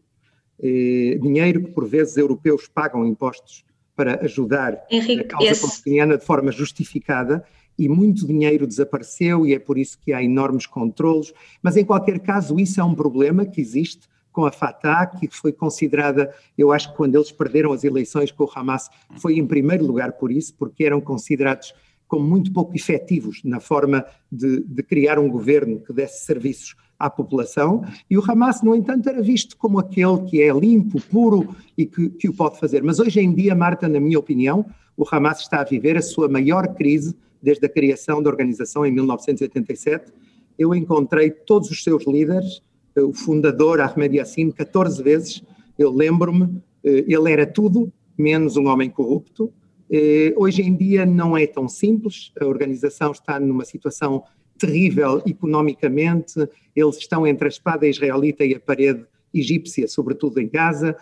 Eh, 0.62 1.18
dinheiro 1.22 1.64
que, 1.64 1.72
por 1.72 1.88
vezes, 1.88 2.18
europeus 2.18 2.68
pagam 2.68 3.06
impostos 3.06 3.64
para 3.96 4.24
ajudar 4.24 4.86
Henrique, 4.92 5.22
a 5.22 5.28
causa 5.28 5.52
esse... 5.52 5.62
palestiniana 5.62 6.18
de 6.18 6.26
forma 6.26 6.52
justificada 6.52 7.44
e 7.80 7.88
muito 7.88 8.28
dinheiro 8.28 8.68
desapareceu 8.68 9.46
e 9.46 9.54
é 9.54 9.60
por 9.60 9.78
isso 9.78 9.98
que 10.00 10.12
há 10.14 10.22
enormes 10.22 10.68
controlos. 10.68 11.34
Mas, 11.64 11.78
em 11.78 11.86
qualquer 11.86 12.20
caso, 12.20 12.60
isso 12.60 12.80
é 12.80 12.84
um 12.84 12.94
problema 12.94 13.46
que 13.46 13.62
existe 13.62 14.08
com 14.32 14.46
a 14.46 14.52
Fatah, 14.52 15.08
que 15.08 15.28
foi 15.30 15.52
considerada, 15.52 16.34
eu 16.58 16.72
acho 16.72 16.92
que 16.92 16.98
quando 16.98 17.16
eles 17.16 17.32
perderam 17.32 17.72
as 17.72 17.84
eleições 17.84 18.32
com 18.32 18.44
o 18.44 18.50
Hamas, 18.54 18.90
foi 19.18 19.38
em 19.38 19.46
primeiro 19.46 19.86
lugar 19.86 20.14
por 20.14 20.32
isso, 20.32 20.54
porque 20.56 20.84
eram 20.84 21.02
considerados 21.02 21.74
como 22.08 22.26
muito 22.26 22.52
pouco 22.52 22.76
efetivos 22.76 23.42
na 23.44 23.60
forma 23.60 24.06
de, 24.32 24.62
de 24.62 24.84
criar 24.84 25.20
um 25.20 25.30
governo 25.30 25.80
que 25.80 25.94
desse 25.94 26.26
serviços 26.26 26.76
à 26.98 27.10
população, 27.10 27.84
e 28.10 28.18
o 28.18 28.24
Hamas, 28.32 28.62
no 28.62 28.76
entanto, 28.76 29.08
era 29.08 29.22
visto 29.22 29.56
como 29.56 29.80
aquele 29.80 30.24
que 30.26 30.42
é 30.42 30.52
limpo, 30.52 31.00
puro 31.02 31.56
e 31.78 31.86
que, 31.86 32.10
que 32.10 32.30
o 32.30 32.34
pode 32.34 32.60
fazer. 32.60 32.84
Mas 32.84 33.00
hoje 33.00 33.22
em 33.22 33.34
dia, 33.34 33.56
Marta, 33.56 33.88
na 33.88 34.00
minha 34.00 34.20
opinião, 34.20 34.66
o 34.98 35.06
Hamas 35.10 35.40
está 35.40 35.62
a 35.62 35.64
viver 35.64 35.96
a 35.98 36.02
sua 36.02 36.28
maior 36.28 36.76
crise 36.76 37.16
desde 37.42 37.66
a 37.66 37.70
criação 37.70 38.22
da 38.22 38.30
organização 38.30 38.86
em 38.86 38.92
1987. 38.92 40.12
Eu 40.58 40.76
encontrei 40.76 41.32
todos 41.32 41.70
os 41.72 41.84
seus 41.84 42.06
líderes, 42.06 42.62
eh, 42.96 43.02
o 43.02 43.14
fundador 43.14 43.80
Ahmed 43.80 44.18
Yassin, 44.18 44.52
14 44.52 45.02
vezes. 45.02 45.44
Eu 45.78 45.92
lembro-me, 45.92 46.62
eh, 46.84 47.06
ele 47.08 47.32
era 47.32 47.46
tudo 47.46 47.92
menos 48.18 48.58
um 48.58 48.68
homem 48.68 48.90
corrupto. 48.90 49.54
Eh, 49.90 50.34
hoje 50.38 50.62
em 50.62 50.76
dia 50.76 51.06
não 51.06 51.36
é 51.36 51.48
tão 51.48 51.68
simples, 51.68 52.32
a 52.40 52.46
organização 52.46 53.12
está 53.12 53.40
numa 53.40 53.66
situação 53.66 54.24
terrível 54.58 55.22
economicamente, 55.26 56.34
eles 56.76 56.98
estão 56.98 57.26
entre 57.26 57.48
a 57.48 57.50
espada 57.50 57.88
israelita 57.88 58.44
e 58.44 58.54
a 58.54 58.60
parede 58.60 59.06
egípcia, 59.34 59.88
sobretudo 59.88 60.40
em 60.40 60.50
Gaza, 60.50 60.96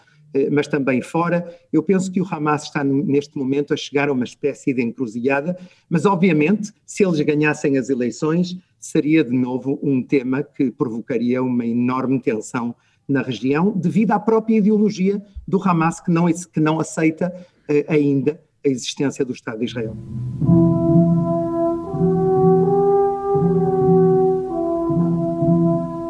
mas 0.52 0.68
também 0.68 1.02
fora. 1.02 1.48
Eu 1.72 1.82
penso 1.82 2.12
que 2.12 2.22
o 2.22 2.28
Hamas 2.30 2.64
está 2.64 2.84
neste 2.84 3.38
momento 3.38 3.74
a 3.74 3.78
chegar 3.78 4.10
a 4.10 4.14
uma 4.14 4.24
espécie 4.24 4.74
de 4.74 4.82
encruzilhada, 4.82 5.58
mas 5.90 6.06
obviamente, 6.06 6.72
se 6.86 7.06
eles 7.06 7.20
ganhassem 7.22 7.78
as 7.78 7.90
eleições, 7.90 8.58
seria 8.80 9.24
de 9.24 9.36
novo 9.36 9.80
um 9.82 10.04
tema 10.04 10.44
que 10.44 10.72
provocaria 10.72 11.42
uma 11.42 11.66
enorme 11.66 12.20
tensão 12.20 12.76
na 13.08 13.22
região, 13.22 13.72
devido 13.72 14.12
à 14.12 14.20
própria 14.20 14.58
ideologia 14.58 15.22
do 15.48 15.62
Hamas, 15.62 16.02
que 16.02 16.12
não, 16.12 16.26
que 16.26 16.60
não 16.60 16.80
aceita 16.80 17.34
eh, 17.70 17.86
ainda 17.88 18.40
a 18.66 18.68
existência 18.68 19.24
do 19.24 19.32
Estado 19.32 19.60
de 19.60 19.66
Israel. 19.66 19.96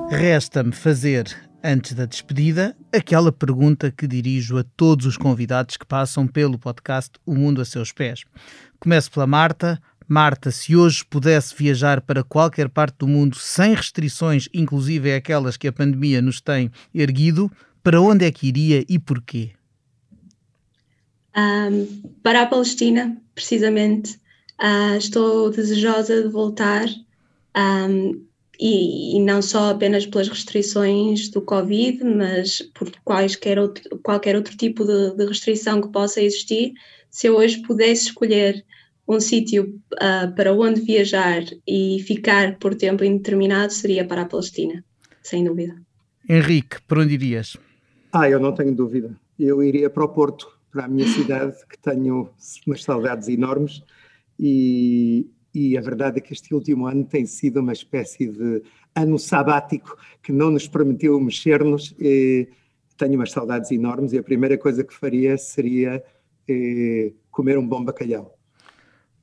Resta-me 0.10 0.72
fazer 0.72 1.47
antes 1.64 1.94
da 1.94 2.06
despedida, 2.06 2.76
aquela 2.94 3.32
pergunta 3.32 3.92
que 3.92 4.08
dirijo 4.08 4.58
a 4.58 4.64
todos 4.64 5.06
os 5.06 5.18
convidados 5.18 5.78
que 5.78 5.86
passam 5.86 6.28
pelo 6.28 6.58
podcast 6.58 7.12
O 7.26 7.34
Mundo 7.34 7.62
a 7.62 7.66
Seus 7.66 7.92
Pés. 7.92 8.24
Começo 8.80 9.12
pela 9.12 9.28
Marta. 9.28 9.82
Marta, 10.08 10.52
se 10.52 10.76
hoje 10.76 11.04
pudesse 11.04 11.54
viajar 11.56 12.02
para 12.02 12.24
qualquer 12.24 12.70
parte 12.70 13.00
do 13.00 13.08
mundo 13.08 13.36
sem 13.36 13.74
restrições, 13.74 14.48
inclusive 14.54 15.14
aquelas 15.14 15.58
que 15.58 15.68
a 15.68 15.74
pandemia 15.74 16.22
nos 16.22 16.40
tem 16.40 16.72
erguido, 16.94 17.52
para 17.84 18.02
onde 18.02 18.26
é 18.26 18.32
que 18.32 18.48
iria 18.48 18.86
e 18.88 18.98
porquê? 18.98 19.52
Um, 21.36 21.86
para 22.24 22.44
a 22.44 22.46
Palestina, 22.46 23.18
precisamente. 23.36 24.20
Uh, 24.60 24.98
estou 24.98 25.52
desejosa 25.52 26.24
de 26.24 26.30
voltar 26.30 26.88
um, 27.56 28.26
e, 28.60 29.18
e, 29.18 29.20
não 29.22 29.42
só 29.42 29.72
apenas 29.72 30.06
pelas 30.06 30.28
restrições 30.28 31.30
do 31.30 31.42
Covid, 31.42 32.04
mas 32.04 32.62
por 32.74 32.92
quaisquer 33.04 33.60
outro, 33.60 33.84
qualquer 34.00 34.36
outro 34.36 34.56
tipo 34.58 34.84
de, 34.86 35.16
de 35.16 35.26
restrição 35.26 35.82
que 35.82 35.90
possa 35.90 36.22
existir, 36.22 36.74
se 37.10 37.28
eu 37.28 37.36
hoje 37.36 37.62
pudesse 37.62 38.06
escolher 38.06 38.66
um 39.08 39.20
sítio 39.20 39.80
uh, 39.94 40.34
para 40.36 40.54
onde 40.54 40.82
viajar 40.82 41.44
e 41.66 42.04
ficar 42.06 42.58
por 42.58 42.76
tempo 42.76 43.04
indeterminado, 43.04 43.72
seria 43.72 44.06
para 44.06 44.24
a 44.24 44.26
Palestina, 44.26 44.84
sem 45.22 45.44
dúvida. 45.44 45.76
Henrique, 46.28 46.82
por 46.88 47.00
onde 47.00 47.14
irias? 47.14 47.56
Ah, 48.12 48.30
eu 48.30 48.40
não 48.40 48.54
tenho 48.54 48.76
dúvida. 48.76 49.16
Eu 49.40 49.64
iria 49.64 49.90
para 49.90 50.04
o 50.04 50.10
Porto, 50.10 50.48
para 50.72 50.86
a 50.86 50.88
minha 50.88 51.08
cidade, 51.08 51.56
que 51.70 51.78
tenho 51.78 52.30
umas 52.66 52.84
saudades 52.84 53.30
enormes 53.30 53.82
e, 54.38 55.28
e 55.58 55.76
a 55.76 55.82
verdade 55.82 56.20
é 56.20 56.22
que 56.22 56.34
este 56.34 56.54
último 56.54 56.86
ano 56.86 57.04
tem 57.04 57.26
sido 57.26 57.62
uma 57.62 57.74
espécie 57.74 58.28
de 58.28 58.62
ano 58.94 59.18
sabático 59.18 59.98
que 60.22 60.32
não 60.32 60.52
nos 60.52 60.68
permitiu 60.68 61.20
mexer-nos. 61.20 61.96
Tenho 62.96 63.16
umas 63.16 63.32
saudades 63.32 63.72
enormes 63.72 64.14
e 64.14 64.20
a 64.20 64.24
primeira 64.24 64.56
coisa 64.56 64.84
que 64.84 64.94
faria 64.94 65.36
seria 65.36 66.04
comer 67.32 67.58
um 67.58 67.68
bom 67.68 67.84
bacalhau. 67.84 68.38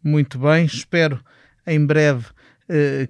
Muito 0.03 0.37
bem, 0.39 0.65
espero 0.65 1.21
em 1.65 1.87
breve 1.87 2.27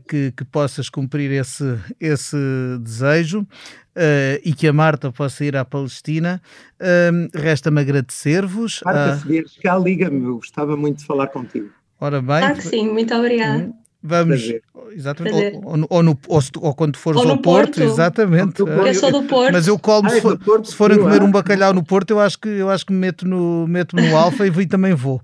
que, 0.06 0.32
que, 0.36 0.44
possas 0.44 0.90
cumprir 0.90 1.30
esse, 1.30 1.78
esse 1.98 2.36
desejo 2.80 3.40
uh, 3.40 4.40
e 4.44 4.52
que 4.52 4.66
a 4.66 4.72
Marta 4.72 5.10
possa 5.12 5.44
ir 5.44 5.56
à 5.56 5.64
Palestina. 5.64 6.42
Uh, 6.80 7.28
Resta-me 7.34 7.80
agradecer-vos. 7.80 8.82
Marta, 8.84 9.16
se 9.18 9.28
vieres 9.28 9.56
cá, 9.58 9.78
liga-me, 9.78 10.24
eu 10.24 10.36
gostava 10.36 10.76
muito 10.76 10.98
de 10.98 11.06
falar 11.06 11.28
contigo. 11.28 11.70
Ora 12.04 12.20
bem. 12.20 12.38
Claro 12.38 12.56
que 12.56 12.62
sim, 12.68 12.86
muito 12.86 13.14
obrigada. 13.14 13.64
Hum, 13.64 13.72
vamos, 14.02 14.42
Prazer. 14.42 14.62
exatamente, 14.92 15.56
ou, 15.56 15.86
ou, 15.88 16.02
no, 16.02 16.18
ou, 16.28 16.42
ou, 16.60 16.74
quando 16.74 16.98
fores 16.98 17.18
ao 17.18 17.38
Porto, 17.38 17.42
Porto, 17.42 17.82
exatamente. 17.82 18.60
Eu 18.60 18.94
sou 18.94 19.10
do 19.10 19.22
Porto. 19.22 19.52
Mas 19.54 19.66
eu 19.66 19.78
como, 19.78 20.08
ah, 20.08 20.10
se, 20.10 20.20
for, 20.20 20.38
Porto, 20.38 20.68
se 20.68 20.76
forem 20.76 20.98
comer 20.98 21.22
um 21.22 21.30
bacalhau 21.30 21.72
no 21.72 21.82
Porto, 21.82 22.10
eu 22.10 22.20
acho 22.20 22.38
que, 22.38 22.48
eu 22.50 22.68
acho 22.68 22.84
que 22.84 22.92
me 22.92 22.98
meto 22.98 23.26
no, 23.26 23.66
meto 23.66 23.96
no 23.96 24.14
Alfa 24.14 24.46
e 24.46 24.66
também 24.66 24.92
vou. 24.92 25.18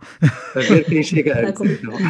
A 0.57 0.61
ver 0.61 0.87
quem 0.87 1.03
chegar. 1.03 1.45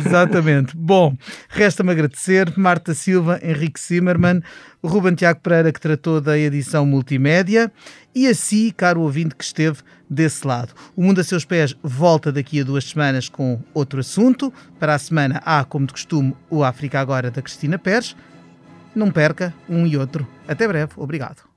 exatamente. 0.07 0.77
Bom, 0.77 1.17
resta-me 1.49 1.91
agradecer 1.91 2.57
Marta 2.57 2.95
Silva, 2.95 3.41
Henrique 3.43 3.81
Zimmermann, 3.81 4.41
Ruben 4.85 5.17
Tiago 5.17 5.41
Pereira, 5.41 5.73
que 5.73 5.81
tratou 5.81 6.21
da 6.21 6.39
edição 6.39 6.87
multimédia, 6.87 7.73
e 8.15 8.29
a 8.29 8.35
si, 8.37 8.73
caro 8.77 9.01
ouvinte 9.01 9.35
que 9.35 9.43
esteve 9.43 9.81
desse 10.11 10.45
lado. 10.45 10.75
O 10.97 11.03
Mundo 11.05 11.21
a 11.21 11.25
Seus 11.25 11.45
Pés 11.45 11.77
volta 11.83 12.33
daqui 12.33 12.61
a 12.61 12.65
duas 12.65 12.85
semanas 12.85 13.29
com 13.29 13.61
outro 13.73 14.01
assunto. 14.01 14.53
Para 14.79 14.95
a 14.95 14.99
semana 14.99 15.41
há, 15.45 15.65
como 15.65 15.87
de 15.87 15.93
costume, 15.93 16.35
o 16.51 16.65
África 16.65 16.99
Agora 16.99 17.31
da 17.31 17.41
Cristina 17.41 17.79
Pérez. 17.79 18.17
Não 18.95 19.11
perca 19.11 19.55
um 19.69 19.87
e 19.87 19.97
outro. 19.97 20.27
Até 20.49 20.67
breve. 20.67 20.93
Obrigado. 20.97 21.49